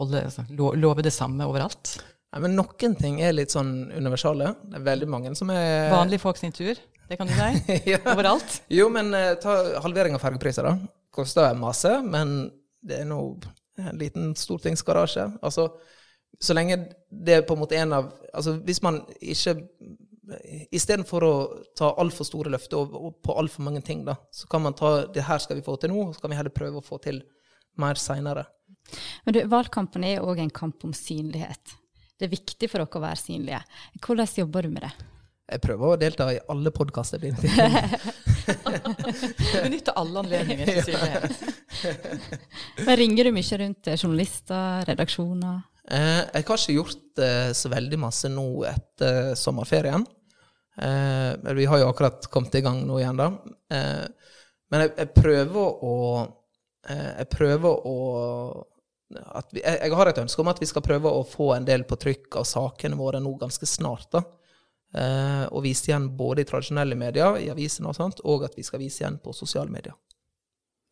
holde, 0.00 0.24
altså, 0.30 0.44
lo 0.56 0.72
love 0.78 1.04
det 1.04 1.12
samme 1.14 1.46
overalt. 1.46 1.96
Nei, 2.34 2.42
men 2.42 2.56
Noen 2.58 2.96
ting 2.98 3.20
er 3.22 3.36
litt 3.36 3.54
sånn 3.54 3.92
universale. 3.94 4.54
Det 4.66 4.80
er 4.80 4.88
veldig 4.88 5.08
mange 5.10 5.34
som 5.38 5.52
er 5.54 5.92
Vanlige 5.92 6.24
folk 6.24 6.40
sin 6.40 6.54
tur? 6.54 6.80
Det 7.08 7.18
kan 7.20 7.28
du 7.28 7.34
si? 7.36 7.76
ja. 7.92 8.00
Overalt? 8.10 8.60
Jo, 8.72 8.88
men 8.92 9.12
uh, 9.14 9.34
ta 9.40 9.54
halvering 9.84 10.16
av 10.16 10.24
fergepriser, 10.24 10.66
da. 10.66 10.78
Koster 11.14 11.54
masse, 11.58 11.92
men 12.02 12.48
det 12.84 13.02
er 13.02 13.06
nå 13.08 13.20
en 13.78 14.00
liten 14.00 14.32
stortingsgarasje. 14.38 15.28
Altså, 15.46 15.68
så 16.42 16.56
lenge 16.56 16.80
det 17.08 17.36
er 17.36 17.46
på 17.46 17.54
en 17.54 17.62
måte 17.62 17.78
en 17.78 18.00
av 18.00 18.12
Altså, 18.34 18.56
hvis 18.66 18.80
man 18.82 18.96
ikke 19.22 19.52
Istedenfor 20.74 21.24
å 21.26 21.32
ta 21.76 21.90
altfor 22.00 22.26
store 22.26 22.50
løfter 22.50 22.88
på 23.22 23.34
altfor 23.38 23.62
mange 23.66 23.82
ting, 23.84 24.00
da, 24.06 24.14
så 24.32 24.48
kan 24.50 24.62
man 24.64 24.74
ta 24.74 25.04
det 25.12 25.22
her 25.28 25.42
skal 25.42 25.58
vi 25.58 25.64
få 25.66 25.76
til 25.76 25.92
nå, 25.92 26.06
så 26.14 26.22
kan 26.22 26.32
vi 26.32 26.38
heller 26.38 26.54
prøve 26.54 26.80
å 26.80 26.84
få 26.84 26.96
til 27.04 27.20
mer 27.80 27.98
seinere. 28.00 28.44
Men 29.24 29.36
du, 29.36 29.40
valgkampen 29.50 30.04
er 30.06 30.22
òg 30.24 30.42
en 30.42 30.52
kamp 30.54 30.84
om 30.86 30.92
synlighet. 30.96 31.76
Det 32.14 32.28
er 32.28 32.34
viktig 32.34 32.68
for 32.70 32.82
dere 32.82 33.00
å 33.00 33.02
være 33.02 33.20
synlige. 33.20 33.60
Hvordan 34.04 34.32
jobber 34.38 34.66
du 34.66 34.74
med 34.74 34.86
det? 34.86 34.92
Jeg 35.44 35.60
prøver 35.60 35.90
å 35.90 35.96
delta 36.00 36.30
i 36.32 36.40
alle 36.52 36.70
podkaster. 36.72 37.20
Benytte 39.64 39.92
alle 40.00 40.22
anledninger 40.22 40.70
til 40.70 40.82
synlighet. 40.86 41.24
Men 42.86 42.98
ringer 43.00 43.28
du 43.28 43.34
mye 43.36 43.58
rundt 43.60 43.90
journalister, 43.92 44.86
redaksjoner? 44.88 45.58
Eh, 45.84 46.22
jeg 46.22 46.46
har 46.48 46.62
ikke 46.62 46.78
gjort 46.78 47.20
eh, 47.20 47.50
så 47.56 47.68
veldig 47.72 47.98
masse 48.06 48.30
nå 48.32 48.46
etter 48.70 49.34
sommerferien. 49.36 50.06
Eh, 50.80 51.54
vi 51.54 51.68
har 51.68 51.82
jo 51.82 51.90
akkurat 51.90 52.24
kommet 52.32 52.56
i 52.56 52.64
gang 52.64 52.80
nå 52.88 52.98
igjen, 53.02 53.20
da. 53.20 53.28
Eh, 53.74 54.06
men 54.72 54.86
jeg, 54.86 54.94
jeg, 54.96 55.12
prøver 55.18 55.84
å 55.86 55.94
eh, 56.22 56.32
jeg 56.88 57.28
prøver 57.32 57.86
å 57.88 57.96
vi, 59.52 59.60
jeg, 59.60 59.78
jeg 59.78 59.94
har 59.94 60.10
et 60.10 60.20
ønske 60.22 60.42
om 60.42 60.50
at 60.50 60.60
vi 60.62 60.68
skal 60.68 60.82
prøve 60.84 61.10
å 61.12 61.26
få 61.28 61.52
en 61.54 61.66
del 61.66 61.84
på 61.88 61.98
trykk 62.00 62.40
av 62.40 62.46
sakene 62.48 62.98
våre 62.98 63.20
nå 63.22 63.34
ganske 63.40 63.68
snart. 63.68 64.08
da. 64.14 64.24
Eh, 64.94 65.44
og 65.50 65.64
vise 65.64 65.90
igjen 65.90 66.06
både 66.16 66.44
i 66.44 66.48
tradisjonelle 66.48 66.96
medier, 66.98 67.38
i 67.42 67.50
avisene 67.50 67.90
og 67.90 67.96
sånt, 67.98 68.22
og 68.22 68.46
at 68.46 68.54
vi 68.58 68.64
skal 68.66 68.82
vise 68.82 69.02
igjen 69.02 69.18
på 69.22 69.34
sosiale 69.34 69.72
medier. 69.72 69.96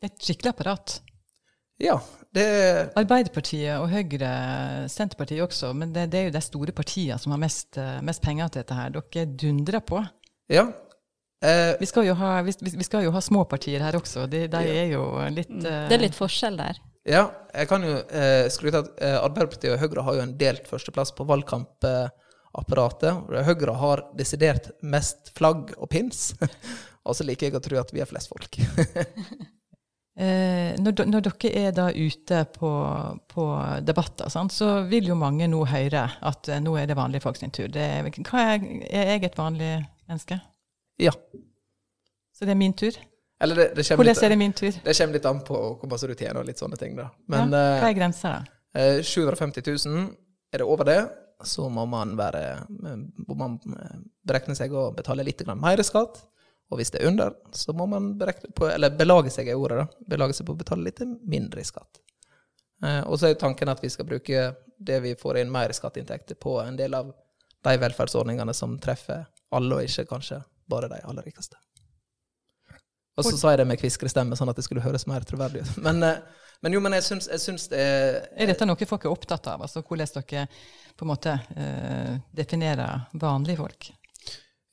Et 0.03 0.15
skikkelig 0.19 0.51
apparat. 0.51 0.97
Ja, 1.83 1.97
det 2.35 2.47
Arbeiderpartiet 2.99 3.79
og 3.79 3.89
Høyre, 3.91 4.33
Senterpartiet 4.91 5.43
også, 5.47 5.73
men 5.79 5.95
det, 5.95 6.09
det 6.13 6.19
er 6.19 6.29
jo 6.29 6.35
de 6.35 6.43
store 6.45 6.75
partiene 6.77 7.19
som 7.23 7.35
har 7.35 7.41
mest, 7.43 7.79
eh, 7.79 8.01
mest 8.05 8.23
penger 8.25 8.51
til 8.51 8.65
dette 8.65 8.79
her. 8.79 8.95
Dere 8.95 9.27
dundrer 9.39 9.87
på. 9.87 10.03
Ja. 10.53 10.67
Eh, 11.43 11.73
Vi 11.81 11.87
skal 11.91 12.07
jo 12.07 12.15
ha, 12.15 12.37
vi, 12.47 12.53
vi 12.63 12.85
skal 12.87 13.03
jo 13.07 13.11
ha 13.15 13.21
små 13.25 13.43
partier 13.51 13.83
her 13.83 13.97
også. 13.99 14.27
De, 14.31 14.45
de 14.49 14.61
Ja. 14.63 14.75
er 14.85 14.93
jo 14.95 15.03
litt 15.35 15.51
uh, 15.51 15.89
Det 15.91 15.97
er 15.99 16.03
litt 16.05 16.15
forskjell 16.19 16.57
der. 16.61 16.79
ja, 17.09 17.25
jeg 17.55 17.69
kan 17.69 17.83
jo 17.83 17.97
uh, 17.99 18.47
skryte 18.55 18.79
at 18.85 18.93
eh, 19.03 19.17
Arbeiderpartiet 19.19 19.73
og 19.75 19.81
Høyre 19.83 20.03
har 20.07 20.15
jo 20.21 20.23
en 20.23 20.37
delt 20.39 20.69
førsteplass 20.71 21.11
på 21.19 21.27
valgkampapparatet. 21.27 23.13
Høyre 23.49 23.75
har 23.81 24.05
desidert 24.17 24.71
mest 24.83 25.33
flagg 25.37 25.75
og 25.79 25.89
pins. 25.91 26.35
og 27.07 27.17
så 27.19 27.25
liker 27.27 27.47
jeg 27.51 27.57
å 27.59 27.65
tro 27.65 27.81
at 27.83 27.91
vi 27.93 28.01
er 28.05 28.11
flest 28.13 28.31
folk. 28.33 28.61
Eh, 30.13 30.75
når, 30.77 31.07
når 31.09 31.23
dere 31.25 31.49
er 31.57 31.71
da 31.73 31.87
ute 31.89 32.43
på, 32.53 32.69
på 33.33 33.45
debatter, 33.81 34.29
sant, 34.29 34.53
så 34.53 34.83
vil 34.85 35.07
jo 35.09 35.15
mange 35.17 35.47
nå 35.49 35.63
høre 35.71 36.03
at 36.21 36.51
eh, 36.53 36.59
nå 36.61 36.75
er 36.77 36.85
det 36.91 36.99
vanlige 36.99 37.25
folk 37.25 37.39
sin 37.41 37.49
tur. 37.51 37.65
Det, 37.73 37.87
hva 38.29 38.43
er, 38.53 38.61
er 38.93 39.09
jeg 39.15 39.25
et 39.31 39.39
vanlig 39.41 39.71
menneske? 40.05 40.37
Ja. 41.03 41.15
Så 42.33 42.47
det 42.47 42.55
er 42.55 42.61
min 42.61 42.75
tur? 42.77 42.97
Eller 43.43 43.59
det, 43.59 43.69
det, 43.75 43.87
Hvordan 43.91 44.15
litt, 44.15 44.23
er 44.23 44.31
det 44.31 44.39
min 44.39 44.53
tur? 44.55 44.71
det 44.85 44.95
kommer 44.95 45.19
litt 45.19 45.27
an 45.27 45.41
på 45.43 45.59
hvor 45.59 45.91
masse 45.91 46.07
du 46.07 46.15
tjener 46.15 46.39
og 46.43 46.47
litt 46.47 46.61
sånne 46.63 46.79
ting. 46.79 46.95
da. 46.99 47.09
Ja, 47.27 47.43
hva 47.43 47.59
eh, 47.59 47.89
er 47.89 47.97
grensa, 47.97 48.37
da? 48.39 48.59
Eh, 48.79 49.01
750 49.03 49.67
000, 49.67 50.05
er 50.55 50.63
det 50.63 50.69
over 50.69 50.87
det, 50.87 51.01
så 51.45 51.67
må 51.69 51.85
man, 51.91 52.15
være, 52.17 52.43
må 53.27 53.35
man 53.35 53.59
eh, 53.67 53.97
berekne 54.29 54.55
seg 54.57 54.73
å 54.75 54.93
betale 54.95 55.27
litt 55.27 55.43
mer 55.49 55.83
skatt. 55.87 56.23
Og 56.73 56.79
hvis 56.81 56.95
det 56.95 57.03
er 57.03 57.11
under, 57.11 57.35
så 57.53 57.75
må 57.77 57.85
man 57.91 58.15
på, 58.17 58.69
eller 58.71 58.95
belage 58.97 59.33
seg 59.35 59.51
i 59.51 59.57
ordet, 59.59 59.83
da. 59.83 60.05
Belage 60.15 60.39
seg 60.39 60.47
på 60.49 60.55
å 60.55 60.61
betale 60.63 60.87
litt 60.87 61.03
mindre 61.05 61.61
i 61.61 61.67
skatt. 61.69 62.01
Eh, 62.87 63.03
og 63.03 63.19
så 63.19 63.29
er 63.29 63.41
tanken 63.41 63.71
at 63.75 63.83
vi 63.83 63.91
skal 63.93 64.09
bruke 64.09 64.47
det 64.83 65.03
vi 65.05 65.17
får 65.19 65.43
inn 65.43 65.53
mer 65.53 65.75
skatteinntekter 65.77 66.39
på 66.41 66.57
en 66.63 66.79
del 66.79 66.95
av 66.99 67.13
de 67.63 67.77
velferdsordningene 67.79 68.55
som 68.57 68.79
treffer 68.83 69.27
alle, 69.53 69.77
og 69.77 69.85
ikke 69.85 70.09
kanskje 70.15 70.41
bare 70.73 70.89
de 70.91 71.03
aller 71.05 71.29
rikeste. 71.29 71.61
Og 73.19 73.27
så 73.27 73.37
sa 73.37 73.53
jeg 73.53 73.61
det 73.61 73.69
med 73.69 73.81
kviskrestemme, 73.81 74.37
sånn 74.39 74.51
at 74.53 74.59
det 74.59 74.65
skulle 74.65 74.85
høres 74.85 75.05
mer 75.09 75.25
troverdig 75.29 75.67
ut. 75.67 75.75
Men, 75.85 76.01
eh, 76.07 76.23
men 76.65 76.77
jo, 76.77 76.81
men 76.85 76.97
jeg 76.97 77.05
syns, 77.11 77.29
jeg 77.29 77.43
syns 77.43 77.67
det 77.73 77.81
er 77.81 78.21
Er 78.41 78.53
dette 78.53 78.69
noe 78.69 78.89
folk 78.89 79.05
er 79.05 79.13
opptatt 79.13 79.51
av? 79.53 79.65
Altså 79.67 79.83
hvordan 79.83 80.09
dere 80.17 80.47
på 80.97 81.05
en 81.07 81.11
måte 81.11 81.33
uh, 81.57 82.15
definerer 82.37 83.09
vanlige 83.19 83.59
folk? 83.59 83.89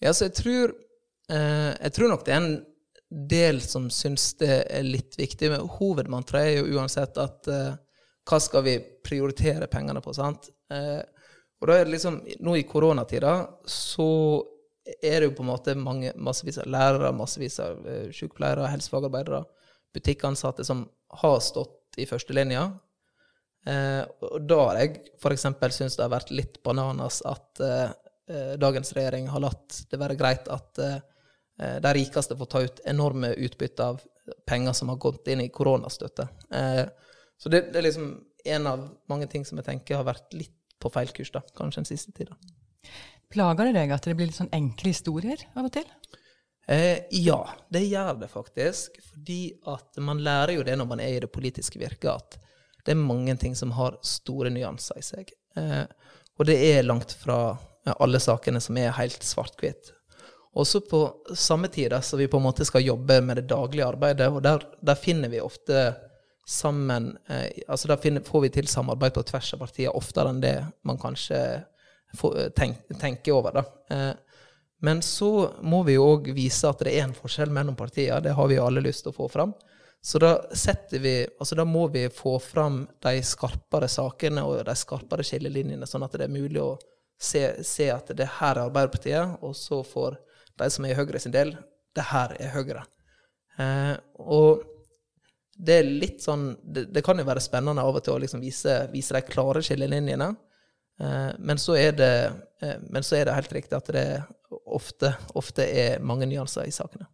Ja, 0.04 0.14
så 0.14 0.28
jeg 0.28 0.36
tror, 0.38 0.74
uh, 1.32 1.72
jeg 1.74 1.94
tror 1.96 2.12
nok 2.12 2.26
det 2.28 2.36
er 2.36 2.42
en 2.44 2.58
del 3.10 3.62
som 3.64 3.88
syns 3.92 4.34
det 4.40 4.52
er 4.70 4.86
litt 4.86 5.18
viktig, 5.18 5.50
men 5.50 5.72
hovedmantraet 5.80 6.52
er 6.52 6.60
jo 6.60 6.78
uansett 6.78 7.18
at 7.20 7.50
uh, 7.50 7.74
hva 8.30 8.40
skal 8.44 8.64
vi 8.68 8.78
prioritere 9.04 9.68
pengene 9.72 10.04
på, 10.06 10.14
sant? 10.14 10.52
Og 10.70 11.66
da 11.66 11.80
er 11.80 11.88
det 11.88 11.96
liksom, 11.96 12.20
nå 12.46 12.54
i 12.60 12.66
koronatida 12.70 13.32
så 13.66 14.06
er 14.86 15.20
det 15.20 15.30
jo 15.30 15.36
på 15.38 15.44
en 15.44 15.52
måte 15.52 15.76
mange, 15.78 16.12
massevis 16.18 16.60
av 16.62 16.70
lærere, 16.72 17.12
massevis 17.16 17.60
av 17.64 17.88
eh, 17.88 18.10
sykepleiere, 18.16 18.70
helsefagarbeidere, 18.72 19.44
butikkansatte 19.96 20.66
som 20.66 20.86
har 21.22 21.40
stått 21.44 22.00
i 22.00 22.06
førstelinja. 22.10 22.66
Eh, 23.68 24.04
og 24.26 24.46
da 24.48 24.60
har 24.70 24.82
jeg 24.82 25.02
f.eks. 25.20 25.48
syntes 25.76 25.98
det 25.98 26.06
har 26.06 26.14
vært 26.14 26.34
litt 26.34 26.62
bananas 26.66 27.22
at 27.28 27.64
eh, 27.64 27.90
eh, 28.32 28.54
dagens 28.62 28.94
regjering 28.98 29.28
har 29.34 29.44
latt 29.44 29.82
det 29.92 30.00
være 30.00 30.18
greit 30.20 30.48
at 30.54 30.80
eh, 30.84 30.96
eh, 31.60 31.76
de 31.84 31.94
rikeste 31.98 32.38
får 32.40 32.52
ta 32.54 32.64
ut 32.66 32.82
enorme 32.90 33.34
utbytte 33.36 33.92
av 33.94 34.02
penger 34.48 34.78
som 34.78 34.94
har 34.94 35.02
gått 35.02 35.28
inn 35.34 35.42
i 35.42 35.50
koronastøtte. 35.50 36.28
Så 37.40 37.50
det, 37.50 37.72
det 37.74 37.80
er 37.80 37.86
liksom 37.88 38.12
en 38.54 38.68
av 38.70 38.84
mange 39.10 39.26
ting 39.32 39.42
som 39.48 39.58
jeg 39.58 39.66
tenker 39.66 39.98
har 39.98 40.06
vært 40.06 40.36
litt 40.38 40.54
på 40.80 40.92
feil 40.94 41.10
kurs, 41.16 41.32
da, 41.34 41.42
kanskje 41.58 41.82
den 41.82 41.90
siste 41.90 42.14
tida. 42.16 42.38
Plager 43.30 43.70
det 43.70 43.78
deg 43.78 43.94
at 43.94 44.08
det 44.08 44.16
blir 44.18 44.30
litt 44.30 44.40
sånn 44.40 44.54
enkle 44.56 44.94
historier 44.94 45.44
av 45.54 45.68
og 45.68 45.74
til? 45.76 45.86
Eh, 46.70 47.06
ja, 47.22 47.40
det 47.70 47.84
gjør 47.86 48.16
det 48.24 48.30
faktisk. 48.32 48.98
Fordi 49.12 49.42
at 49.70 50.02
man 50.06 50.24
lærer 50.26 50.58
jo 50.58 50.66
det 50.66 50.78
når 50.80 50.90
man 50.90 51.04
er 51.04 51.16
i 51.16 51.22
det 51.24 51.32
politiske 51.34 51.82
virket, 51.82 52.10
at 52.10 52.40
det 52.86 52.96
er 52.96 53.02
mange 53.02 53.36
ting 53.38 53.56
som 53.58 53.74
har 53.78 54.00
store 54.06 54.52
nyanser 54.54 54.98
i 55.02 55.06
seg. 55.06 55.32
Eh, 55.58 55.86
og 56.40 56.50
det 56.50 56.58
er 56.72 56.88
langt 56.88 57.14
fra 57.20 57.58
alle 58.00 58.20
sakene 58.22 58.62
som 58.62 58.78
er 58.78 58.94
helt 58.98 59.24
svart-hvitt. 59.26 59.94
Også 60.58 60.82
på 60.90 61.02
samme 61.38 61.70
tid 61.70 61.94
som 61.94 62.04
så 62.04 62.18
vi 62.18 62.28
på 62.28 62.38
en 62.38 62.48
måte 62.48 62.66
skal 62.66 62.86
jobbe 62.86 63.20
med 63.22 63.38
det 63.38 63.50
daglige 63.50 63.86
arbeidet, 63.86 64.30
og 64.34 64.42
der, 64.44 64.66
der 64.82 64.98
finner 64.98 65.30
vi 65.30 65.42
ofte 65.42 65.94
sammen 66.50 67.12
eh, 67.30 67.62
altså 67.68 67.88
Der 67.88 67.98
finner, 68.02 68.22
får 68.26 68.42
vi 68.42 68.50
til 68.50 68.68
samarbeid 68.68 69.14
på 69.14 69.22
tvers 69.22 69.54
av 69.54 69.60
partier 69.62 69.94
oftere 69.96 70.32
enn 70.34 70.42
det 70.42 70.56
man 70.82 70.98
kanskje 70.98 71.38
tenk, 72.56 72.84
tenker 73.00 73.38
over. 73.38 73.60
da. 73.60 73.64
Eh, 73.96 74.14
men 74.82 75.02
så 75.02 75.54
må 75.62 75.84
vi 75.84 75.98
jo 75.98 76.06
òg 76.14 76.30
vise 76.36 76.70
at 76.70 76.80
det 76.86 76.94
er 76.96 77.08
en 77.08 77.16
forskjell 77.16 77.52
mellom 77.52 77.76
partiene. 77.76 78.22
Det 78.24 78.36
har 78.38 78.48
vi 78.48 78.56
jo 78.56 78.66
alle 78.66 78.84
lyst 78.84 79.04
til 79.04 79.12
å 79.12 79.18
få 79.18 79.28
fram. 79.32 79.54
Så 80.02 80.20
da, 80.20 80.38
vi, 80.92 81.28
altså 81.40 81.56
da 81.60 81.66
må 81.68 81.88
vi 81.92 82.06
få 82.10 82.38
fram 82.40 82.86
de 83.04 83.20
skarpere 83.24 83.90
sakene 83.92 84.46
og 84.48 84.62
de 84.64 84.76
skarpere 84.80 85.26
skillelinjene, 85.28 85.88
sånn 85.88 86.06
at 86.08 86.16
det 86.16 86.30
er 86.30 86.32
mulig 86.32 86.62
å 86.64 86.78
se, 87.20 87.42
se 87.68 87.90
at 87.92 88.14
det 88.16 88.30
her 88.38 88.56
er 88.56 88.70
Arbeiderpartiet, 88.70 89.44
og 89.44 89.58
så 89.60 89.82
får 89.84 90.16
de 90.60 90.70
som 90.72 90.88
er 90.88 90.96
i 90.96 91.00
Høyre 91.00 91.20
sin 91.20 91.36
del, 91.36 91.52
det 91.96 92.08
her 92.14 92.32
er 92.40 92.54
Høyre. 92.56 92.86
Eh, 93.60 93.96
og 94.24 94.64
det 95.60 95.82
er 95.82 95.92
litt 95.92 96.24
sånn 96.24 96.54
det, 96.64 96.86
det 96.96 97.04
kan 97.04 97.20
jo 97.20 97.28
være 97.28 97.44
spennende 97.44 97.84
av 97.84 98.00
og 98.00 98.06
til 98.06 98.16
å 98.16 98.22
liksom 98.24 98.40
vise, 98.40 98.78
vise 98.94 99.18
de 99.18 99.26
klare 99.28 99.64
skillelinjene. 99.66 100.30
Eh, 101.00 101.32
men, 101.40 101.62
så 101.62 101.78
er 101.80 101.96
det, 101.98 102.14
eh, 102.62 102.76
men 102.90 103.06
så 103.06 103.20
er 103.20 103.30
det 103.30 103.38
helt 103.38 103.56
riktig 103.56 103.78
at 103.78 103.94
det 103.96 104.06
ofte, 104.66 105.14
ofte 105.38 105.66
er 105.66 106.04
mange 106.04 106.28
nyanser 106.30 106.68
i 106.68 106.76
sakene. 106.76 107.08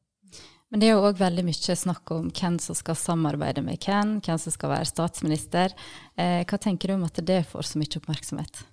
Men 0.73 0.81
det 0.81 0.87
er 0.89 0.95
jo 0.97 1.05
òg 1.07 1.19
veldig 1.19 1.43
mye 1.45 1.75
snakk 1.77 2.11
om 2.11 2.31
hvem 2.33 2.57
som 2.59 2.75
skal 2.75 2.97
samarbeide 2.97 3.61
med 3.63 3.79
hvem, 3.85 4.17
hvem 4.25 4.39
som 4.41 4.51
skal 4.51 4.73
være 4.73 4.89
statsminister. 4.89 5.75
Eh, 6.17 6.41
hva 6.43 6.59
tenker 6.59 6.89
du 6.89 6.97
om 6.97 7.05
at 7.07 7.21
det 7.23 7.43
får 7.51 7.69
så 7.69 7.79
mye 7.79 8.01
oppmerksomhet? 8.01 8.63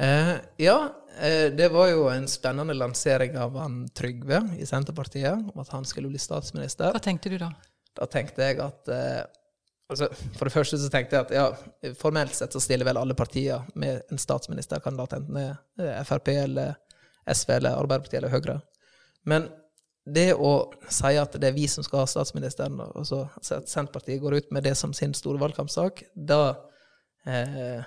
Eh, 0.00 0.32
ja, 0.64 0.78
eh, 1.20 1.52
det 1.52 1.68
var 1.68 1.90
jo 1.92 2.06
en 2.08 2.28
spennende 2.28 2.74
lansering 2.74 3.36
av 3.38 3.58
han 3.60 3.82
Trygve 3.94 4.40
i 4.56 4.66
Senterpartiet, 4.66 5.52
om 5.52 5.60
at 5.60 5.68
han 5.74 5.84
skulle 5.84 6.08
bli 6.08 6.18
statsminister. 6.18 6.94
Hva 6.96 7.04
tenkte 7.04 7.30
du 7.30 7.36
da? 7.42 7.50
Da 8.00 8.08
tenkte 8.08 8.46
jeg 8.46 8.62
at 8.64 8.88
eh, 8.88 9.20
altså, 9.90 10.08
For 10.38 10.48
det 10.48 10.54
første 10.54 10.78
så 10.80 10.90
tenkte 10.92 11.18
jeg 11.18 11.26
at 11.26 11.34
ja, 11.34 11.92
formelt 11.98 12.34
sett 12.36 12.54
så 12.54 12.62
stiller 12.62 12.88
vel 12.88 13.00
alle 13.00 13.16
partier 13.18 13.66
med 13.74 14.02
en 14.10 14.20
statsministerkandidat, 14.20 15.18
enten 15.18 15.40
det 15.80 15.90
er 15.90 16.06
Frp 16.08 16.32
eller 16.34 16.78
SV 17.30 17.56
eller 17.58 17.78
Arbeiderpartiet 17.78 18.22
eller 18.22 18.32
Høyre. 18.32 18.60
Men 19.28 19.50
det 20.08 20.32
å 20.34 20.70
si 20.90 21.12
at 21.20 21.36
det 21.36 21.50
er 21.50 21.56
vi 21.56 21.66
som 21.68 21.84
skal 21.84 22.04
ha 22.04 22.08
statsministeren, 22.08 22.80
og 22.80 23.06
så 23.06 23.22
altså 23.28 23.60
at 23.60 23.70
Senterpartiet 23.70 24.22
går 24.22 24.38
ut 24.40 24.52
med 24.54 24.64
det 24.66 24.74
som 24.78 24.94
sin 24.96 25.12
store 25.14 25.40
valgkampsak, 25.42 26.02
da 26.14 26.54
eh, 27.28 27.84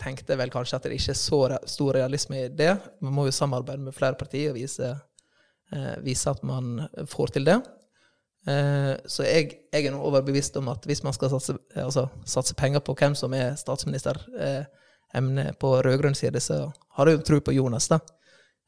tenkte 0.00 0.32
jeg 0.32 0.40
vel 0.40 0.52
kanskje 0.52 0.78
at 0.78 0.88
det 0.88 0.96
ikke 0.96 1.12
er 1.14 1.20
så 1.20 1.42
stor 1.68 1.96
realisme 1.96 2.44
i 2.44 2.48
det. 2.48 2.72
Man 3.04 3.14
må 3.16 3.26
jo 3.28 3.36
samarbeide 3.36 3.84
med 3.84 3.96
flere 3.96 4.18
partier 4.18 4.52
og 4.52 4.58
vise, 4.58 4.94
eh, 5.74 5.94
vise 6.04 6.32
at 6.32 6.42
man 6.46 6.86
får 7.10 7.36
til 7.36 7.48
det. 7.48 7.60
Eh, 8.48 8.94
så 9.04 9.26
jeg, 9.26 9.50
jeg 9.72 9.86
er 9.86 9.92
nå 9.92 10.00
overbevist 10.00 10.56
om 10.56 10.70
at 10.72 10.86
hvis 10.88 11.02
man 11.04 11.12
skal 11.16 11.32
satse, 11.34 11.56
altså, 11.76 12.06
satse 12.24 12.56
penger 12.56 12.80
på 12.84 12.94
hvem 12.96 13.16
som 13.18 13.34
er 13.36 13.58
statsministeremne 13.60 15.46
på 15.60 15.74
rød-grønn 15.84 16.16
side, 16.16 16.40
så 16.40 16.62
har 16.96 17.10
jeg 17.10 17.18
jo 17.18 17.26
tro 17.28 17.40
på 17.44 17.56
Jonas, 17.56 17.90
da. 17.92 18.00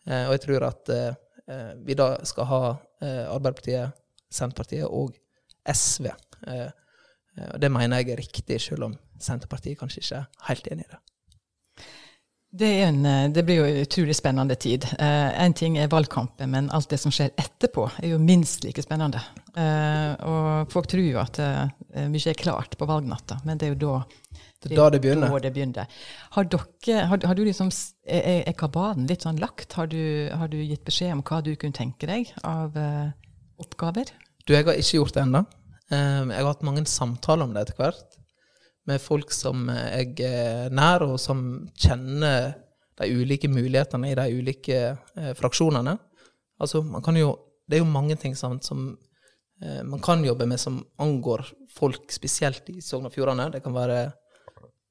Eh, 0.08 0.26
og 0.26 0.36
jeg 0.36 0.44
tror 0.46 0.68
at 0.68 0.92
eh, 0.92 1.14
eh, 1.48 1.72
vi 1.86 1.96
da 1.98 2.14
skal 2.28 2.50
ha 2.50 2.62
eh, 3.02 3.24
Arbeiderpartiet, 3.30 3.98
Senterpartiet 4.32 4.88
og 4.88 5.16
SV. 5.68 6.10
Eh, 6.48 6.68
eh, 7.38 7.48
og 7.48 7.58
det 7.62 7.72
mener 7.72 8.02
jeg 8.02 8.12
er 8.12 8.22
riktig, 8.24 8.60
selv 8.60 8.90
om 8.90 8.98
Senterpartiet 9.22 9.80
kanskje 9.80 10.04
ikke 10.04 10.20
er 10.20 10.50
helt 10.50 10.70
enig 10.74 10.88
i 10.88 10.92
det. 10.92 11.02
Det, 12.52 12.68
en, 12.84 12.98
eh, 13.08 13.30
det 13.32 13.46
blir 13.48 13.62
jo 13.62 13.68
en 13.68 13.78
utrolig 13.80 14.14
spennende 14.16 14.54
tid. 14.60 14.84
Én 15.00 15.54
ting 15.56 15.78
er 15.80 15.88
valgkampen, 15.88 16.50
men 16.52 16.68
alt 16.76 16.90
det 16.92 16.98
som 17.00 17.14
skjer 17.14 17.32
etterpå, 17.40 17.86
er 18.02 18.12
jo 18.12 18.18
minst 18.20 18.66
like 18.66 18.84
spennende. 18.84 19.22
Eh, 19.56 20.12
og 20.28 20.72
folk 20.72 20.88
tror 20.88 21.04
jo 21.04 21.20
at 21.20 21.40
eh, 21.40 22.04
mye 22.08 22.32
er 22.32 22.36
klart 22.38 22.76
på 22.80 22.88
valgnatta, 22.88 23.40
men 23.48 23.60
det 23.60 23.68
er 23.68 23.74
jo 23.74 23.80
da 23.82 23.94
Det 24.62 24.76
da 24.76 24.90
det 24.94 25.00
begynner. 25.02 25.32
Da 25.32 25.40
det 25.42 25.52
begynner. 25.56 25.88
Har, 26.36 26.44
dere, 26.46 27.06
har, 27.10 27.24
har 27.26 27.34
du 27.34 27.42
liksom, 27.44 27.72
er, 28.06 28.44
er 28.46 28.54
kabalen 28.54 29.08
litt 29.10 29.24
sånn 29.26 29.40
lagt? 29.42 29.72
Har 29.74 29.88
du, 29.90 30.30
har 30.30 30.48
du 30.48 30.60
gitt 30.60 30.84
beskjed 30.86 31.16
om 31.16 31.24
hva 31.26 31.40
du 31.42 31.56
kunne 31.56 31.74
tenke 31.74 32.06
deg 32.06 32.30
av 32.46 32.76
eh, 32.78 33.10
oppgaver? 33.58 34.12
Du, 34.46 34.54
jeg 34.54 34.64
har 34.68 34.78
ikke 34.78 35.00
gjort 35.00 35.16
det 35.16 35.24
ennå. 35.24 35.42
Eh, 35.92 36.22
jeg 36.30 36.38
har 36.38 36.52
hatt 36.52 36.64
mange 36.68 36.84
samtaler 36.86 37.48
om 37.48 37.56
det 37.56 37.66
etter 37.66 37.80
hvert, 37.80 38.20
med 38.88 39.00
folk 39.00 39.30
som 39.34 39.68
jeg 39.70 40.16
er 40.26 40.72
nær, 40.74 41.04
og 41.06 41.20
som 41.20 41.42
kjenner 41.78 42.52
de 42.98 43.08
ulike 43.14 43.48
mulighetene 43.50 44.10
i 44.10 44.16
de 44.18 44.26
ulike 44.36 44.80
eh, 44.92 45.32
fraksjonene. 45.38 45.96
Altså, 46.60 46.82
jo 47.16 47.38
Det 47.68 47.78
er 47.78 47.84
jo 47.84 47.88
mange 47.88 48.16
ting 48.16 48.34
sant, 48.36 48.64
som 48.64 48.98
eh, 49.62 49.82
man 49.82 50.00
kan 50.00 50.24
jobbe 50.24 50.46
med 50.46 50.60
som 50.60 50.84
angår 50.98 51.46
folk, 51.70 52.10
spesielt 52.10 52.68
i 52.68 52.80
Sogn 52.80 53.06
og 53.06 53.12
Fjordane. 53.12 53.50
Det 53.52 53.62
kan 53.62 53.72
være, 53.74 54.10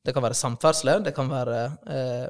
det 0.06 0.14
kan 0.14 0.24
være 0.24 0.34
samferdsel, 0.34 1.04
det 1.04 1.14
kan 1.14 1.30
være 1.30 1.66
eh, 1.88 2.30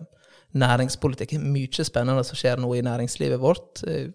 næringspolitikk. 0.54 1.38
Mye 1.40 1.86
spennende 1.86 2.24
som 2.24 2.36
skjer 2.36 2.60
nå 2.60 2.74
i 2.76 2.82
næringslivet 2.82 3.40
vårt. 3.40 3.84
Eh, 3.88 4.10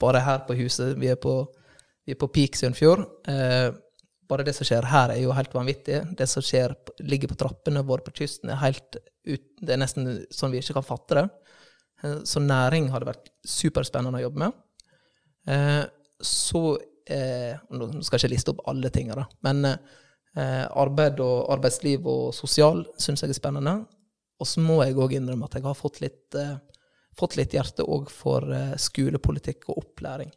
bare 0.00 0.24
her 0.24 0.44
på 0.46 0.56
huset. 0.58 0.96
Vi 1.00 1.06
er 1.06 1.20
på, 1.20 1.44
vi 2.06 2.14
på 2.14 2.26
peak 2.26 2.56
Sunnfjord. 2.56 3.06
Eh, 3.28 3.70
bare 4.28 4.44
det 4.46 4.54
som 4.56 4.66
skjer 4.66 4.86
her, 4.88 5.12
er 5.12 5.20
jo 5.22 5.34
helt 5.36 5.54
vanvittig. 5.54 6.00
Det 6.16 6.26
som 6.30 6.44
skjer, 6.44 6.74
ligger 7.04 7.30
på 7.30 7.38
trappene 7.40 7.84
våre 7.86 8.04
på 8.06 8.14
kysten, 8.20 8.50
er 8.50 8.62
helt 8.62 8.98
ut, 9.24 9.44
Det 9.60 9.72
er 9.72 9.80
nesten 9.80 10.08
sånn 10.32 10.52
vi 10.52 10.60
ikke 10.60 10.76
kan 10.78 10.86
fatte 10.86 11.16
det. 11.18 11.24
Eh, 12.04 12.20
så 12.28 12.42
næring 12.42 12.90
hadde 12.92 13.08
vært 13.08 13.30
superspennende 13.48 14.20
å 14.20 14.26
jobbe 14.26 14.42
med. 14.44 14.58
Eh, 15.48 15.82
så 16.24 16.62
eh, 17.08 17.56
Nå 17.70 17.90
skal 18.04 18.18
jeg 18.18 18.24
ikke 18.24 18.34
liste 18.34 18.54
opp 18.54 18.64
alle 18.70 18.92
tingene. 18.94 19.28
Men 19.44 19.76
arbeid 20.34 21.20
og 21.22 21.52
arbeidsliv 21.54 22.08
og 22.10 22.32
sosial 22.34 22.80
syns 22.98 23.20
jeg 23.22 23.30
er 23.30 23.36
spennende. 23.38 23.74
Og 24.42 24.48
så 24.50 24.58
må 24.58 24.80
jeg 24.82 24.96
òg 24.98 25.12
innrømme 25.14 25.46
at 25.46 25.54
jeg 25.54 25.62
har 25.62 25.76
fått 25.78 26.00
litt, 26.02 26.34
fått 27.14 27.36
litt 27.38 27.54
hjerte 27.54 27.86
òg 27.86 28.10
for 28.10 28.42
skolepolitikk 28.82 29.68
og 29.68 29.84
opplæring. 29.84 30.32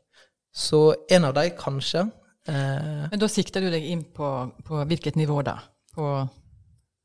Så 0.53 0.93
en 1.09 1.25
av 1.25 1.33
de, 1.33 1.47
kanskje. 1.57 2.03
Men 2.47 3.19
da 3.19 3.27
sikter 3.31 3.61
du 3.63 3.69
deg 3.73 3.83
inn 3.83 4.05
på, 4.15 4.27
på 4.63 4.83
hvilket 4.87 5.17
nivå 5.19 5.41
da? 5.43 5.57
På 5.95 6.11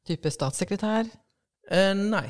type 0.07 0.31
statssekretær? 0.31 1.09
nei. 1.97 2.27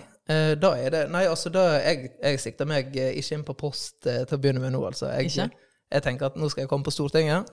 da 0.61 0.71
er 0.79 0.93
det 0.95 1.01
Nei, 1.11 1.25
altså, 1.27 1.51
da, 1.51 1.65
jeg, 1.83 2.13
jeg 2.23 2.41
sikter 2.41 2.69
meg 2.69 2.93
ikke 2.95 3.35
inn 3.37 3.45
på 3.45 3.57
post 3.59 4.05
til 4.05 4.37
å 4.37 4.39
begynne 4.39 4.63
med 4.63 4.73
nå, 4.77 4.85
altså. 4.87 5.11
Jeg, 5.17 5.33
Ikke? 5.33 5.49
Jeg 5.93 6.05
tenker 6.07 6.31
at 6.31 6.39
nå 6.41 6.49
skal 6.49 6.65
jeg 6.65 6.71
komme 6.71 6.87
på 6.87 6.95
Stortinget. 6.95 7.51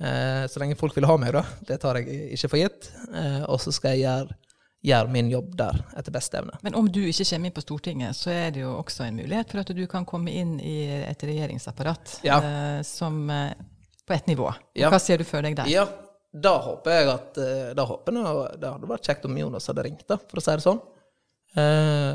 Eh, 0.00 0.44
så 0.50 0.60
lenge 0.62 0.76
folk 0.78 0.94
vil 0.96 1.06
ha 1.10 1.16
meg, 1.18 1.32
da. 1.34 1.44
Det 1.66 1.78
tar 1.82 1.98
jeg 2.00 2.34
ikke 2.36 2.50
for 2.52 2.60
gitt. 2.62 2.90
Eh, 3.12 3.40
og 3.50 3.58
så 3.62 3.72
skal 3.74 3.96
jeg 3.96 4.04
gjøre, 4.06 4.36
gjøre 4.88 5.12
min 5.14 5.30
jobb 5.32 5.56
der 5.58 5.80
etter 5.98 6.14
beste 6.14 6.38
evne. 6.40 6.58
Men 6.66 6.76
om 6.78 6.86
du 6.90 7.00
ikke 7.02 7.26
kommer 7.32 7.50
inn 7.50 7.56
på 7.56 7.64
Stortinget, 7.66 8.18
så 8.18 8.30
er 8.34 8.52
det 8.54 8.62
jo 8.62 8.76
også 8.78 9.08
en 9.08 9.18
mulighet 9.18 9.50
for 9.50 9.62
at 9.64 9.72
du 9.74 9.84
kan 9.90 10.06
komme 10.08 10.34
inn 10.34 10.56
i 10.62 10.76
et 11.02 11.24
regjeringsapparat 11.26 12.20
Ja. 12.26 12.38
eh, 12.38 12.82
som, 12.86 13.24
eh, 13.30 13.52
på 14.08 14.16
ett 14.16 14.26
nivå. 14.30 14.50
Ja. 14.78 14.90
Hva 14.92 15.00
ser 15.02 15.20
du 15.20 15.26
for 15.28 15.44
deg 15.44 15.56
der? 15.58 15.68
Ja, 15.70 15.84
da 16.32 16.54
håper 16.64 16.92
jeg 16.92 17.08
at 17.08 17.38
eh, 17.40 17.68
Da 17.76 17.86
håper 17.88 18.12
jeg 18.12 18.60
Det 18.60 18.68
hadde 18.68 18.88
vært 18.90 19.06
kjekt 19.08 19.24
om 19.24 19.36
Jonas 19.40 19.68
hadde 19.70 19.84
ringt, 19.86 20.04
da, 20.10 20.18
for 20.20 20.40
å 20.40 20.44
si 20.44 20.52
det 20.58 20.64
sånn. 20.64 20.80
Eh, 21.56 22.12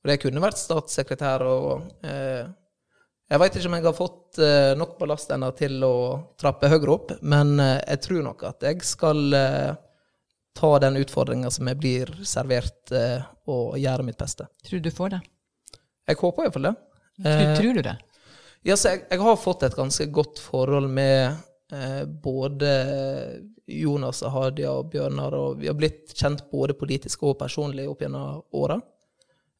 og 0.00 0.08
det 0.08 0.16
kunne 0.22 0.40
vært 0.42 0.60
statssekretær 0.60 1.42
og 1.44 1.88
eh, 2.06 2.46
Jeg 3.30 3.42
veit 3.42 3.56
ikke 3.58 3.70
om 3.70 3.76
jeg 3.76 3.86
har 3.88 3.96
fått 3.98 4.38
eh, 4.42 4.72
nok 4.78 4.94
ballast 5.00 5.32
ennå 5.34 5.50
til 5.58 5.82
å 5.86 5.94
trappe 6.40 6.70
høyere 6.70 6.94
opp, 6.94 7.14
men 7.22 7.56
eh, 7.60 7.78
jeg 7.92 8.04
tror 8.06 8.22
nok 8.30 8.44
at 8.48 8.66
jeg 8.70 8.84
skal 8.86 9.36
eh, 9.36 9.72
ta 10.60 10.70
den 10.82 10.98
utfordringa 11.02 11.50
som 11.54 11.68
jeg 11.70 11.78
blir 11.78 12.10
servert, 12.26 12.90
og 13.50 13.76
gjøre 13.78 14.02
mitt 14.04 14.18
beste. 14.18 14.48
Tror 14.66 14.80
du 14.82 14.88
du 14.88 14.94
får 14.94 15.12
det? 15.14 15.20
Jeg 16.10 16.18
håper 16.18 16.46
iallfall 16.48 16.66
det. 16.66 16.72
Tror, 17.22 17.52
tror 17.60 17.76
du 17.78 17.82
det? 17.86 17.94
Ja, 18.66 18.76
jeg, 18.76 19.06
jeg 19.08 19.22
har 19.24 19.38
fått 19.40 19.62
et 19.64 19.76
ganske 19.76 20.04
godt 20.12 20.40
forhold 20.42 20.90
med 20.92 21.32
eh, 21.72 22.02
både 22.04 22.72
Jonas 23.70 24.20
og 24.26 24.34
Hadia 24.34 24.74
og 24.76 24.90
Bjørnar, 24.92 25.36
og 25.36 25.60
vi 25.62 25.70
har 25.70 25.78
blitt 25.78 26.12
kjent 26.12 26.44
både 26.52 26.76
politisk 26.76 27.24
og 27.24 27.38
personlig 27.40 27.86
opp 27.88 28.04
gjennom 28.04 28.42
åra. 28.60 28.76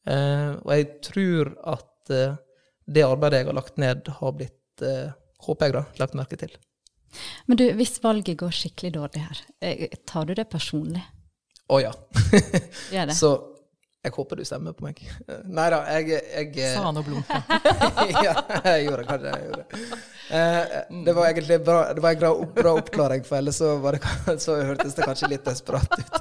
Eh, 0.05 0.51
og 0.61 0.73
jeg 0.75 0.89
tror 1.07 1.53
at 1.73 2.13
eh, 2.13 2.37
det 2.85 3.07
arbeidet 3.07 3.41
jeg 3.41 3.49
har 3.49 3.57
lagt 3.57 3.81
ned, 3.81 4.11
har 4.19 4.35
blitt, 4.37 4.85
eh, 4.85 5.09
håper 5.47 5.69
jeg 5.69 5.77
da, 5.79 5.83
lagt 6.01 6.17
merke 6.19 6.37
til. 6.37 6.53
Men 7.49 7.57
du, 7.57 7.65
hvis 7.79 7.97
valget 8.03 8.37
går 8.39 8.53
skikkelig 8.55 8.93
dårlig 8.99 9.25
her, 9.25 9.41
eh, 9.65 9.87
tar 10.07 10.29
du 10.29 10.35
det 10.37 10.45
personlig? 10.51 11.03
Å 11.71 11.79
ja. 11.81 11.91
Gjør 12.93 13.09
det? 13.09 13.17
Så 13.17 13.33
jeg 14.01 14.13
håper 14.15 14.39
du 14.39 14.45
stemmer 14.47 14.73
på 14.73 14.87
meg. 14.87 15.01
Nei 15.57 15.67
da, 15.73 15.81
jeg, 15.93 16.21
jeg 16.57 16.71
Sa 16.73 16.87
han 16.87 16.97
og 16.97 17.05
blunka. 17.05 17.41
ja, 18.25 18.33
jeg 18.65 18.87
gjorde 18.87 19.05
kanskje. 19.05 19.33
Jeg 19.35 19.45
gjorde 19.45 19.61
det. 19.61 19.89
Eh, 20.37 21.03
det 21.05 21.13
var 21.17 21.27
egentlig 21.27 21.59
bra, 21.67 21.81
det 21.93 22.01
var 22.01 22.15
en 22.15 22.23
bra, 22.23 22.31
bra 22.55 22.73
oppklaring, 22.79 23.25
for 23.27 23.37
ellers 23.37 23.59
så, 23.61 23.75
var 23.83 23.97
det, 23.97 24.39
så 24.41 24.57
hørtes 24.57 24.97
det 24.97 25.05
kanskje 25.05 25.29
litt 25.35 25.45
desperat 25.45 25.97
ut. 25.99 26.17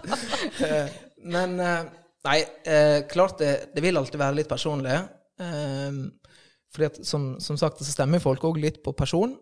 Eh, 0.66 0.92
men 1.32 1.56
eh, 1.64 1.88
nei, 2.28 2.38
eh, 2.68 2.98
klart 3.08 3.40
det, 3.40 3.52
det 3.72 3.84
vil 3.84 3.96
alltid 3.96 4.20
være 4.20 4.40
litt 4.42 4.50
personlig. 4.50 4.98
Fordi 5.40 6.86
at 6.86 6.98
som, 7.08 7.30
som 7.40 7.56
sagt 7.56 7.80
så 7.80 7.88
stemmer 7.88 8.20
folk 8.20 8.44
òg 8.44 8.60
litt 8.60 8.82
på 8.84 8.92
person. 8.92 9.32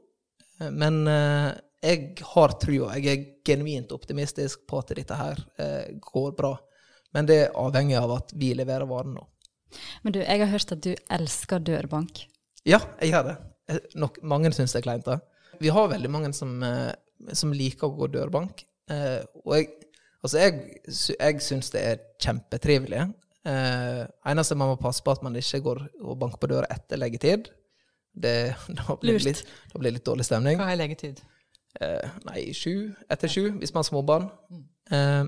Men 0.63 1.01
jeg 1.83 2.13
har 2.23 2.55
trua. 2.63 2.93
Jeg 2.95 3.11
er 3.11 3.25
genuint 3.47 3.91
optimistisk 3.95 4.63
på 4.71 4.79
at 4.79 4.95
dette 4.95 5.19
her 5.19 5.43
går 6.07 6.37
bra. 6.39 6.53
Men 7.17 7.29
det 7.29 7.39
er 7.43 7.57
avhengig 7.57 7.97
av 8.01 8.13
at 8.19 8.33
vi 8.37 8.53
leverer 8.57 8.89
varen 8.89 9.15
nå. 9.17 9.25
Men 10.05 10.15
du, 10.17 10.21
jeg 10.23 10.41
har 10.43 10.51
hørt 10.53 10.73
at 10.75 10.85
du 10.85 10.93
elsker 11.19 11.63
dørbank. 11.65 12.25
Ja, 12.69 12.81
jeg 13.01 13.13
gjør 13.13 13.31
det. 13.31 13.37
Eh, 13.73 13.83
Nok, 14.01 14.23
mange 14.23 14.53
syns 14.57 14.75
det 14.75 14.83
er 14.83 14.87
kleint. 14.89 15.09
da. 15.09 15.19
Vi 15.61 15.73
har 15.75 15.91
veldig 15.91 16.11
mange 16.13 16.33
som, 16.37 16.57
eh, 16.63 16.93
som 17.37 17.53
liker 17.53 17.89
å 17.89 17.97
gå 17.97 18.11
dørbank. 18.15 18.65
Eh, 18.91 19.21
og 19.45 19.55
jeg, 19.57 19.71
altså 20.25 20.43
jeg, 20.43 20.83
jeg 20.89 21.41
syns 21.45 21.73
det 21.75 21.85
er 21.85 22.05
kjempetrivelig. 22.25 23.07
Eh, 23.49 24.03
eneste 24.29 24.57
man 24.59 24.73
må 24.73 24.81
passe 24.81 25.05
på 25.05 25.15
at 25.15 25.25
man 25.25 25.37
ikke 25.39 25.63
går 25.65 25.83
og 26.03 26.19
banker 26.21 26.41
på 26.43 26.51
døra 26.51 26.69
etter 26.75 27.01
leggetid. 27.01 27.51
Det, 28.19 28.37
da, 28.79 28.97
blir 29.01 29.21
litt, 29.25 29.45
da 29.73 29.81
blir 29.81 29.93
det 29.93 30.01
litt 30.01 30.09
dårlig 30.09 30.29
stemning. 30.29 30.61
Hva 30.61 30.73
er 30.73 30.81
leggetid? 30.81 31.21
Eh, 31.81 32.17
nei, 32.27 32.49
sju 32.57 32.91
etter 33.13 33.31
sju, 33.31 33.45
hvis 33.61 33.75
man 33.75 33.85
har 33.85 33.89
småbarn. 33.91 34.31
Eh, 34.91 35.25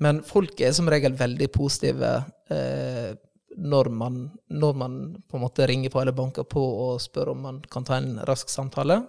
men 0.00 0.22
folk 0.24 0.60
er 0.64 0.72
som 0.76 0.88
regel 0.90 1.14
veldig 1.16 1.50
positive 1.52 2.10
eh, 2.52 3.10
når, 3.60 3.90
man, 3.92 4.20
når 4.48 4.78
man 4.80 4.98
på 5.28 5.36
en 5.36 5.44
måte 5.44 5.66
ringer 5.68 5.92
på 5.92 6.00
eller 6.00 6.16
banker 6.16 6.46
på 6.48 6.62
og 6.86 7.00
spør 7.02 7.34
om 7.34 7.42
man 7.44 7.58
kan 7.70 7.84
ta 7.84 7.98
en 8.00 8.14
rask 8.28 8.48
samtale. 8.48 9.02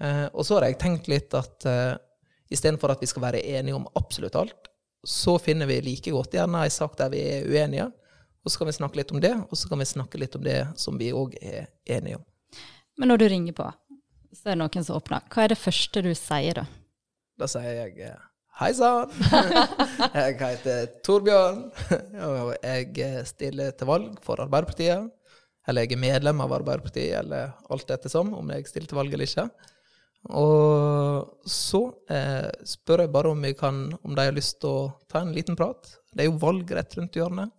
Eh, 0.00 0.26
og 0.32 0.46
så 0.46 0.56
har 0.56 0.68
jeg 0.68 0.80
tenkt 0.80 1.10
litt 1.12 1.34
at 1.36 1.66
eh, 1.68 1.92
istedenfor 2.54 2.94
at 2.94 3.04
vi 3.04 3.10
skal 3.10 3.26
være 3.26 3.44
enige 3.58 3.76
om 3.76 3.88
absolutt 4.00 4.38
alt, 4.40 4.72
så 5.04 5.36
finner 5.42 5.68
vi 5.68 5.82
like 5.84 6.12
godt 6.14 6.36
gjerne 6.38 6.64
ei 6.64 6.72
sak 6.72 6.96
der 6.96 7.12
vi 7.12 7.20
er 7.36 7.48
uenige. 7.50 7.90
Og 8.44 8.52
så 8.52 8.60
kan 8.60 8.68
vi 8.68 8.76
snakke 8.76 9.00
litt 9.00 9.12
om 9.12 9.20
det, 9.24 9.32
og 9.48 9.56
så 9.56 9.68
kan 9.68 9.80
vi 9.80 9.88
snakke 9.88 10.20
litt 10.20 10.34
om 10.36 10.44
det 10.44 10.58
som 10.80 10.96
vi 11.00 11.12
òg 11.16 11.36
er 11.40 11.68
enige 11.88 12.18
om. 12.20 12.24
Men 13.00 13.10
når 13.10 13.20
du 13.22 13.28
ringer 13.32 13.56
på, 13.56 13.68
så 14.32 14.50
er 14.50 14.56
det 14.56 14.60
noen 14.60 14.84
som 14.84 14.98
åpner. 14.98 15.24
Hva 15.32 15.44
er 15.44 15.52
det 15.54 15.60
første 15.60 16.02
du 16.04 16.12
sier 16.16 16.60
da? 16.60 16.64
Da 17.40 17.48
sier 17.50 17.80
jeg 17.84 18.08
eh, 18.08 18.20
hei 18.60 18.70
sann. 18.76 19.10
jeg 20.14 20.38
heter 20.38 20.88
Torbjørn, 21.06 21.60
og 22.28 22.54
jeg 22.62 23.26
stiller 23.28 23.74
til 23.74 23.90
valg 23.90 24.18
for 24.24 24.42
Arbeiderpartiet. 24.44 25.10
Eller 25.68 25.86
jeg 25.86 25.96
er 25.96 26.02
medlem 26.02 26.42
av 26.44 26.52
Arbeiderpartiet, 26.58 27.16
eller 27.22 27.54
alt 27.72 27.94
ettersom, 27.94 28.34
om 28.36 28.52
jeg 28.52 28.68
stiller 28.68 28.90
til 28.90 29.00
valg 29.00 29.16
eller 29.16 29.30
ikke. 29.30 29.48
Og 30.34 31.48
så 31.50 31.82
eh, 32.12 32.48
spør 32.68 33.04
jeg 33.04 33.12
bare 33.12 33.34
om, 33.34 33.44
jeg 33.44 33.58
kan, 33.60 33.82
om 34.00 34.14
de 34.16 34.24
har 34.24 34.36
lyst 34.36 34.60
til 34.62 34.70
å 34.70 34.86
ta 35.10 35.24
en 35.24 35.34
liten 35.36 35.56
prat. 35.58 35.90
Det 36.14 36.24
er 36.24 36.30
jo 36.30 36.40
valg 36.40 36.70
rett 36.78 36.96
rundt 36.98 37.18
hjørnet. 37.18 37.52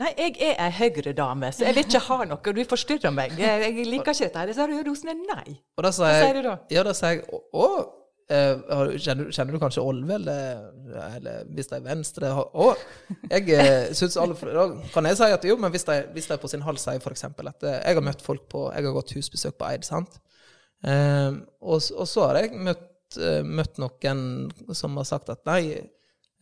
Nei, 0.00 0.08
jeg 0.16 0.38
er 0.40 0.54
ei 0.56 0.70
Høyre-dame, 0.72 1.50
så 1.52 1.66
jeg 1.66 1.76
vil 1.76 1.84
ikke 1.84 2.00
ha 2.06 2.16
noe. 2.30 2.52
Du 2.56 2.62
forstyrrer 2.64 3.12
meg. 3.12 3.34
Jeg, 3.36 3.64
jeg 3.66 3.88
liker 3.90 4.14
ikke 4.14 4.24
dette. 4.24 4.44
her. 4.44 4.52
Så 4.56 4.68
sier 5.02 5.18
du, 5.18 5.26
nei. 5.28 5.58
Og 5.76 5.84
da 5.84 5.90
sier 5.92 6.06
Hva 6.06 6.14
jeg, 6.14 6.22
sier 6.22 6.38
du 6.38 6.46
da? 6.46 6.54
Ja, 6.72 6.84
da 6.86 6.94
sier 6.96 7.18
jeg 7.18 7.26
å, 7.28 7.42
å, 7.52 7.66
eh, 8.30 8.54
du- 8.56 8.98
kjenner, 8.98 9.30
kjenner 9.34 9.52
du 9.52 9.58
kanskje 9.62 9.82
Olve, 9.82 10.14
eller, 10.14 10.70
eller 11.16 11.44
hvis 11.54 11.68
de 11.70 11.76
er 11.78 11.84
venstre 11.86 12.30
Å, 12.32 12.68
jeg 13.30 13.48
eh, 13.56 13.92
synes 13.94 14.16
alle 14.20 14.34
Da 14.34 14.66
kan 14.94 15.04
jeg 15.08 15.16
si 15.18 15.30
at 15.36 15.44
jo, 15.48 15.56
men 15.60 15.70
hvis 15.74 15.84
de, 15.88 15.98
hvis 16.14 16.28
de 16.30 16.38
på 16.42 16.48
sin 16.52 16.62
hals 16.66 16.84
sier 16.86 17.00
f.eks. 17.02 17.24
at 17.24 17.62
eh, 17.68 17.78
jeg 17.88 17.94
har 17.98 18.06
møtt 18.06 18.22
folk 18.22 18.46
på 18.52 18.66
Jeg 18.74 18.84
har 18.86 18.96
gått 18.98 19.14
husbesøk 19.16 19.56
på 19.58 19.68
Eid, 19.70 19.84
sant? 19.88 20.20
Eh, 20.84 21.30
og, 21.62 21.78
og 21.96 22.06
så 22.10 22.26
har 22.28 22.40
jeg 22.42 22.56
møtt, 22.58 22.88
eh, 23.20 23.42
møtt 23.46 23.78
noen 23.82 24.50
som 24.74 24.96
har 24.98 25.06
sagt 25.06 25.30
at 25.30 25.44
nei, 25.46 25.78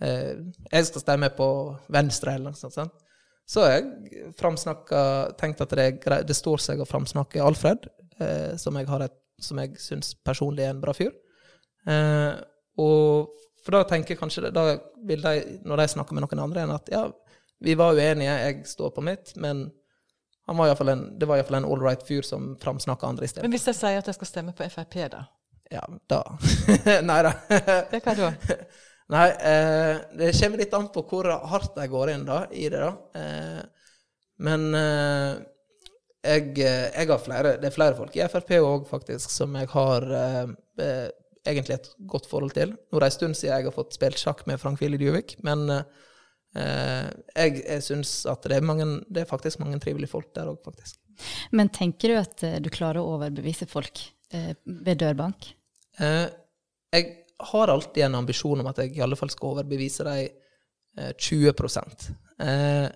eh, 0.00 0.34
jeg 0.72 0.86
skal 0.88 1.02
stemme 1.04 1.28
på 1.36 1.48
Venstre, 1.92 2.34
eller 2.38 2.54
noe 2.54 2.60
sånt. 2.60 2.76
sant? 2.78 2.94
Så 3.50 3.64
har 3.66 3.80
jeg 3.80 3.88
Tenkt 5.40 5.60
at 5.64 5.72
det, 5.74 5.88
det 6.28 6.36
står 6.38 6.62
seg 6.62 6.80
å 6.80 6.86
framsnakke 6.88 7.42
Alfred, 7.42 7.88
eh, 8.22 8.54
som 8.60 8.76
jeg, 8.78 8.86
har 8.88 9.02
jeg 9.08 9.74
syns 9.80 10.12
personlig 10.24 10.64
er 10.66 10.74
en 10.74 10.80
bra 10.82 10.92
fyr. 10.96 11.10
Eh, 11.88 12.32
og 12.80 13.32
for 13.64 13.76
da 13.76 13.82
tenker 13.88 14.14
jeg 14.14 14.20
kanskje 14.20 14.52
da 14.54 14.64
vil 15.06 15.24
de, 15.24 15.60
når 15.68 15.82
de 15.82 15.88
snakker 15.94 16.16
med 16.16 16.24
noen 16.24 16.44
andre, 16.46 16.64
enn 16.64 16.74
at 16.74 16.88
ja, 16.92 17.04
vi 17.60 17.76
var 17.76 17.96
uenige, 17.96 18.36
jeg 18.46 18.62
står 18.68 18.94
på 18.96 19.04
mitt, 19.04 19.34
men 19.40 19.68
han 20.48 20.58
var 20.58 20.72
en, 20.88 21.04
det 21.20 21.28
var 21.28 21.38
iallfall 21.38 21.60
en 21.60 21.68
all 21.68 21.82
right 21.84 22.02
fyr 22.06 22.24
som 22.26 22.54
framsnakka 22.60 23.06
andre 23.06 23.28
i 23.28 23.30
stedet. 23.30 23.44
Men 23.46 23.54
hvis 23.54 23.68
jeg 23.70 23.78
sier 23.78 24.00
at 24.00 24.08
jeg 24.08 24.16
skal 24.16 24.30
stemme 24.30 24.54
på 24.56 24.66
Frp, 24.72 24.96
da? 25.12 25.26
Ja, 25.70 25.84
da 26.10 26.24
Nei 27.10 27.20
da. 27.22 27.34
Det 27.92 28.00
hva 28.02 28.16
da? 28.18 28.30
Nei, 29.14 29.28
eh, 29.46 30.00
det 30.18 30.32
kommer 30.38 30.62
litt 30.62 30.74
an 30.74 30.88
på 30.94 31.04
hvor 31.10 31.28
hardt 31.52 31.78
jeg 31.78 31.90
går 31.92 32.12
inn 32.14 32.26
da, 32.26 32.44
i 32.50 32.66
det. 32.70 32.80
da. 32.82 33.20
Eh, 33.20 33.94
men 34.40 34.66
eh, 34.74 35.38
jeg, 36.24 36.52
eh, 36.58 36.86
jeg, 36.94 37.08
har 37.08 37.22
flere 37.22 37.56
Det 37.60 37.70
er 37.70 37.74
flere 37.74 37.96
folk 37.98 38.16
i 38.16 38.26
Frp 38.32 38.54
òg, 38.58 38.86
faktisk, 38.90 39.32
som 39.32 39.54
jeg 39.58 39.70
har 39.72 40.06
eh, 40.18 40.52
egentlig 41.52 41.76
et 41.76 41.90
godt 42.10 42.28
forhold 42.30 42.54
til. 42.56 42.74
Nå 42.74 42.98
er 42.98 43.04
det 43.04 43.10
en 43.10 43.16
stund 43.18 43.38
siden 43.38 43.54
jeg 43.54 43.68
har 43.68 43.76
fått 43.76 43.96
spilt 43.96 44.20
sjakk 44.20 44.44
med 44.50 44.60
Frank 44.62 44.82
Willy 44.82 45.00
Djuvik, 45.00 45.36
men 45.46 45.66
jeg, 46.50 47.60
jeg 47.60 47.82
syns 47.86 48.24
at 48.26 48.42
det 48.50 48.56
er, 48.56 48.64
mange, 48.66 48.86
det 49.06 49.22
er, 49.22 49.28
faktisk 49.30 49.60
mange 49.62 49.78
trivelige 49.78 50.10
folk 50.10 50.32
der 50.34 50.48
òg, 50.50 50.56
faktisk. 50.64 50.98
Men 51.54 51.70
tenker 51.70 52.10
du 52.10 52.16
at 52.18 52.42
du 52.64 52.66
klarer 52.74 52.98
å 52.98 53.12
overbevise 53.14 53.68
folk 53.70 54.02
ved 54.30 54.98
dørbank? 55.04 55.52
jeg 56.00 57.06
har 57.52 57.70
alltid 57.70 58.04
en 58.04 58.18
ambisjon 58.20 58.62
om 58.62 58.68
at 58.70 58.82
jeg 58.82 58.96
i 58.96 59.02
alle 59.04 59.18
fall 59.18 59.30
skal 59.30 59.54
overbevise 59.54 60.06
dem 60.06 60.40
20 60.98 61.48
eh, 62.38 62.88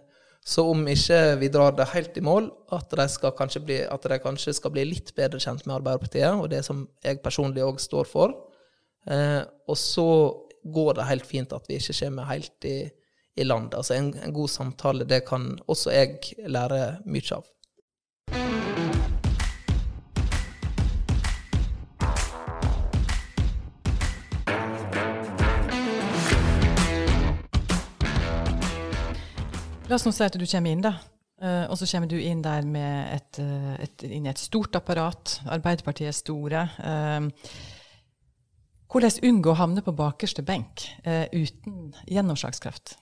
Så 0.45 0.67
om 0.69 0.83
ikke 0.93 1.19
vi 1.41 1.49
drar 1.49 1.73
det 1.73 1.87
helt 1.95 2.19
i 2.21 2.23
mål, 2.25 2.51
at 2.77 2.91
de, 2.93 3.07
kanskje, 3.39 3.79
kanskje 4.21 4.53
skal 4.59 4.75
bli 4.75 4.85
litt 4.91 5.15
bedre 5.17 5.41
kjent 5.41 5.65
med 5.65 5.79
Arbeiderpartiet 5.79 6.37
og 6.37 6.51
det 6.53 6.61
som 6.67 6.83
jeg 7.05 7.23
personlig 7.25 7.65
òg 7.65 7.81
står 7.81 8.11
for. 8.11 8.35
Eh, 9.09 9.41
og 9.41 9.79
så 9.81 10.09
går 10.65 10.99
det 10.99 11.09
helt 11.09 11.27
fint 11.29 11.53
at 11.57 11.65
vi 11.69 11.79
ikke 11.81 11.97
kommer 11.97 12.29
helt 12.29 12.69
i, 12.69 12.77
i 13.41 13.47
land. 13.49 13.73
Altså 13.77 13.97
en, 13.97 14.13
en 14.21 14.37
god 14.37 14.53
samtale, 14.53 15.09
det 15.09 15.23
kan 15.29 15.55
også 15.65 15.97
jeg 15.97 16.21
lære 16.45 16.83
mye 17.09 17.39
av. 17.39 17.49
La 29.95 30.01
oss 30.01 30.09
nå 30.09 30.11
si 30.11 30.25
at 30.27 30.35
du 30.35 30.43
kommer 30.43 30.73
inn, 30.75 30.81
da. 30.83 30.91
Uh, 31.39 31.71
og 31.71 31.77
så 31.79 31.87
kommer 31.87 32.09
du 32.11 32.17
inn 32.19 32.41
der 32.43 32.65
med 32.67 33.13
et, 33.15 33.39
uh, 33.39 33.77
et, 33.79 34.03
inn 34.09 34.25
i 34.27 34.31
et 34.33 34.41
stort 34.43 34.75
apparat. 34.75 35.37
Arbeiderpartiet 35.55 36.11
er 36.11 36.17
store. 36.19 36.63
Uh, 36.83 37.29
hvordan 38.91 39.21
unngå 39.31 39.53
å 39.53 39.61
havne 39.61 39.85
på 39.87 39.95
bakerste 39.95 40.43
benk 40.47 40.83
uten 41.07 41.95
gjennomslagskraft? 42.11 42.97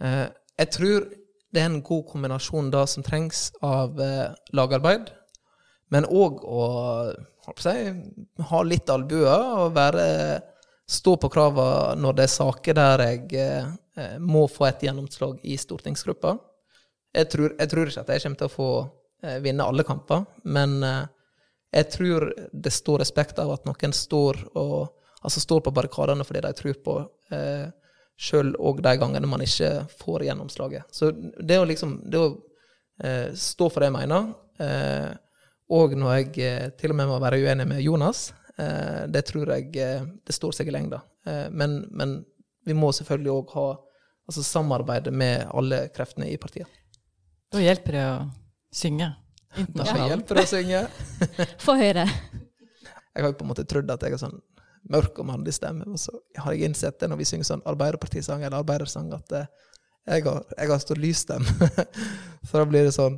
jeg 0.00 0.68
tror 0.74 1.06
det 1.54 1.62
er 1.62 1.68
en 1.70 1.84
god 1.84 2.02
kombinasjon 2.10 2.68
da 2.72 2.82
som 2.88 3.04
trengs 3.06 3.46
av 3.64 3.96
lagarbeid, 4.52 5.08
men 5.94 6.04
òg 6.04 6.42
å 6.44 6.66
si, 7.56 7.76
ha 8.50 8.62
litt 8.66 8.92
albuer 8.92 9.62
og 9.62 9.76
være, 9.78 10.04
stå 10.90 11.16
på 11.16 11.30
krava 11.32 11.94
når 11.96 12.18
det 12.18 12.26
er 12.26 12.32
saker 12.34 12.76
der 12.76 13.02
jeg 13.08 13.64
Eh, 13.96 14.18
må 14.18 14.48
få 14.50 14.66
et 14.66 14.82
gjennomslag 14.82 15.38
i 15.46 15.56
stortingsgruppa. 15.58 16.34
Jeg 17.14 17.28
tror, 17.30 17.52
jeg 17.58 17.70
tror, 17.70 17.90
ikke 17.90 18.02
at 18.02 18.10
jeg 18.10 18.24
kommer 18.24 18.40
til 18.40 18.48
å 18.48 18.54
få 18.54 18.70
eh, 19.22 19.36
vinne 19.44 19.66
alle 19.70 19.84
kamper, 19.86 20.24
men 20.50 20.80
eh, 20.82 21.04
jeg 21.78 21.90
tror 21.92 22.26
det 22.50 22.72
står 22.74 23.04
respekt 23.04 23.38
av 23.38 23.52
at 23.54 23.68
noen 23.68 23.94
står, 23.94 24.40
og, 24.58 24.96
altså 25.22 25.42
står 25.42 25.62
på 25.62 25.74
barrikadene 25.74 26.26
fordi 26.26 26.42
de 26.42 26.52
tror 26.58 26.80
på, 26.88 26.96
eh, 27.34 27.68
sjøl 28.18 28.50
òg 28.58 28.82
de 28.82 28.96
gangene 28.98 29.30
man 29.30 29.46
ikke 29.46 29.86
får 30.02 30.26
gjennomslaget. 30.26 30.90
Så 30.90 31.12
det 31.14 31.60
å 31.60 31.70
liksom 31.70 32.00
det 32.10 32.18
å 32.18 32.28
eh, 32.98 33.30
stå 33.30 33.70
for 33.70 33.82
det 33.82 33.92
jeg 33.92 33.98
mener, 34.00 34.32
eh, 34.58 35.12
og 35.74 35.94
når 35.98 36.18
jeg 36.18 36.74
til 36.78 36.92
og 36.92 36.98
med 36.98 37.08
må 37.08 37.22
være 37.22 37.38
uenig 37.46 37.70
med 37.70 37.86
Jonas, 37.86 38.32
det 38.56 39.22
tror 39.26 39.50
jeg 39.50 39.72
det 39.74 40.34
står 40.34 40.52
seg 40.54 40.68
i 40.70 40.74
lengda. 40.74 41.00
men, 41.50 41.72
men 41.90 42.12
vi 42.64 42.76
må 42.78 42.92
selvfølgelig 42.94 43.32
òg 43.32 43.54
ha 43.56 43.66
altså 44.28 44.44
samarbeide 44.46 45.12
med 45.12 45.44
alle 45.52 45.88
kreftene 45.94 46.30
i 46.30 46.38
partiet. 46.40 46.70
Da 47.52 47.60
hjelper 47.62 47.96
det 47.96 48.04
å 48.08 48.16
synge 48.74 49.10
internasjonalt. 49.58 50.00
Da 50.00 50.08
hjelper 50.10 50.40
det 50.40 50.44
å 50.44 50.50
synge. 50.50 50.80
Få 51.66 51.76
høre. 51.78 52.06
Jeg 53.14 53.22
har 53.22 53.30
jo 53.30 53.36
på 53.38 53.46
en 53.46 53.52
måte 53.52 53.66
trodd 53.68 53.92
at 53.94 54.02
jeg 54.02 54.16
har 54.16 54.22
sånn 54.24 54.40
mørk 54.90 55.20
og 55.22 55.28
mannlig 55.28 55.54
stemme, 55.56 55.86
og 55.88 56.00
så 56.00 56.12
har 56.42 56.52
jeg 56.52 56.68
innsett 56.68 56.98
det 57.00 57.08
når 57.08 57.22
vi 57.22 57.28
synger 57.28 57.48
sånn 57.48 57.62
Arbeiderpartisang 57.70 58.42
eller 58.42 58.58
arbeidersang, 58.58 59.14
at 59.16 59.32
eh, 59.38 59.46
jeg 60.12 60.26
har, 60.26 60.42
jeg 60.58 60.72
har 60.72 60.82
så 60.82 60.96
lys 60.98 61.22
stemme. 61.24 61.68
så 62.44 62.60
da 62.60 62.66
blir 62.68 62.84
det 62.84 62.92
sånn 62.96 63.16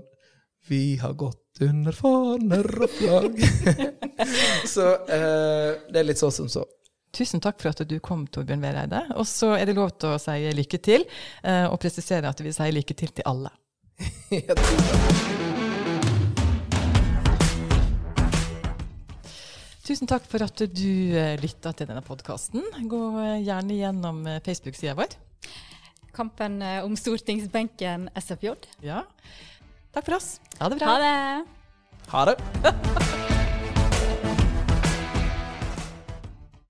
Vi 0.68 0.98
har 1.00 1.16
gått 1.18 1.62
under 1.62 1.94
faner 1.94 2.68
og 2.84 2.92
flagg. 2.98 3.40
så 4.74 4.86
eh, 5.06 5.76
det 5.90 6.00
er 6.00 6.08
litt 6.08 6.20
så 6.20 6.30
som 6.34 6.48
så. 6.50 6.64
Tusen 7.16 7.40
takk 7.40 7.62
for 7.62 7.72
at 7.72 7.80
du 7.88 7.96
kom, 8.04 8.26
Torbjørn 8.28 8.60
Vereide. 8.60 9.00
Og 9.16 9.24
så 9.28 9.54
er 9.56 9.64
det 9.68 9.76
lov 9.78 9.90
til 9.96 10.08
å 10.12 10.20
si 10.20 10.36
lykke 10.56 10.78
til, 10.84 11.06
eh, 11.42 11.64
og 11.64 11.80
presisere 11.80 12.28
at 12.28 12.40
vi 12.44 12.52
sier 12.52 12.74
lykke 12.76 12.94
til 12.98 13.10
til 13.16 13.24
alle. 13.28 13.50
Tusen 19.86 20.08
takk 20.10 20.24
for 20.26 20.42
at 20.44 20.58
du 20.58 21.16
eh, 21.16 21.40
lytta 21.40 21.72
til 21.72 21.88
denne 21.88 22.04
podkasten. 22.04 22.62
Gå 22.90 23.02
eh, 23.22 23.44
gjerne 23.46 23.74
gjennom 23.78 24.18
Facebook-sida 24.44 24.94
vår. 24.98 25.16
Kampen 26.16 26.60
om 26.80 26.96
stortingsbenken 26.96 28.08
SFJ. 28.16 28.56
Ja. 28.84 29.04
Takk 29.92 30.04
for 30.08 30.16
oss. 30.16 30.40
Ha 30.60 30.68
det 30.72 30.80
bra. 30.80 30.86
Ha 30.92 30.98
det. 31.04 31.16
Ha 32.12 32.20
det. 32.32 32.36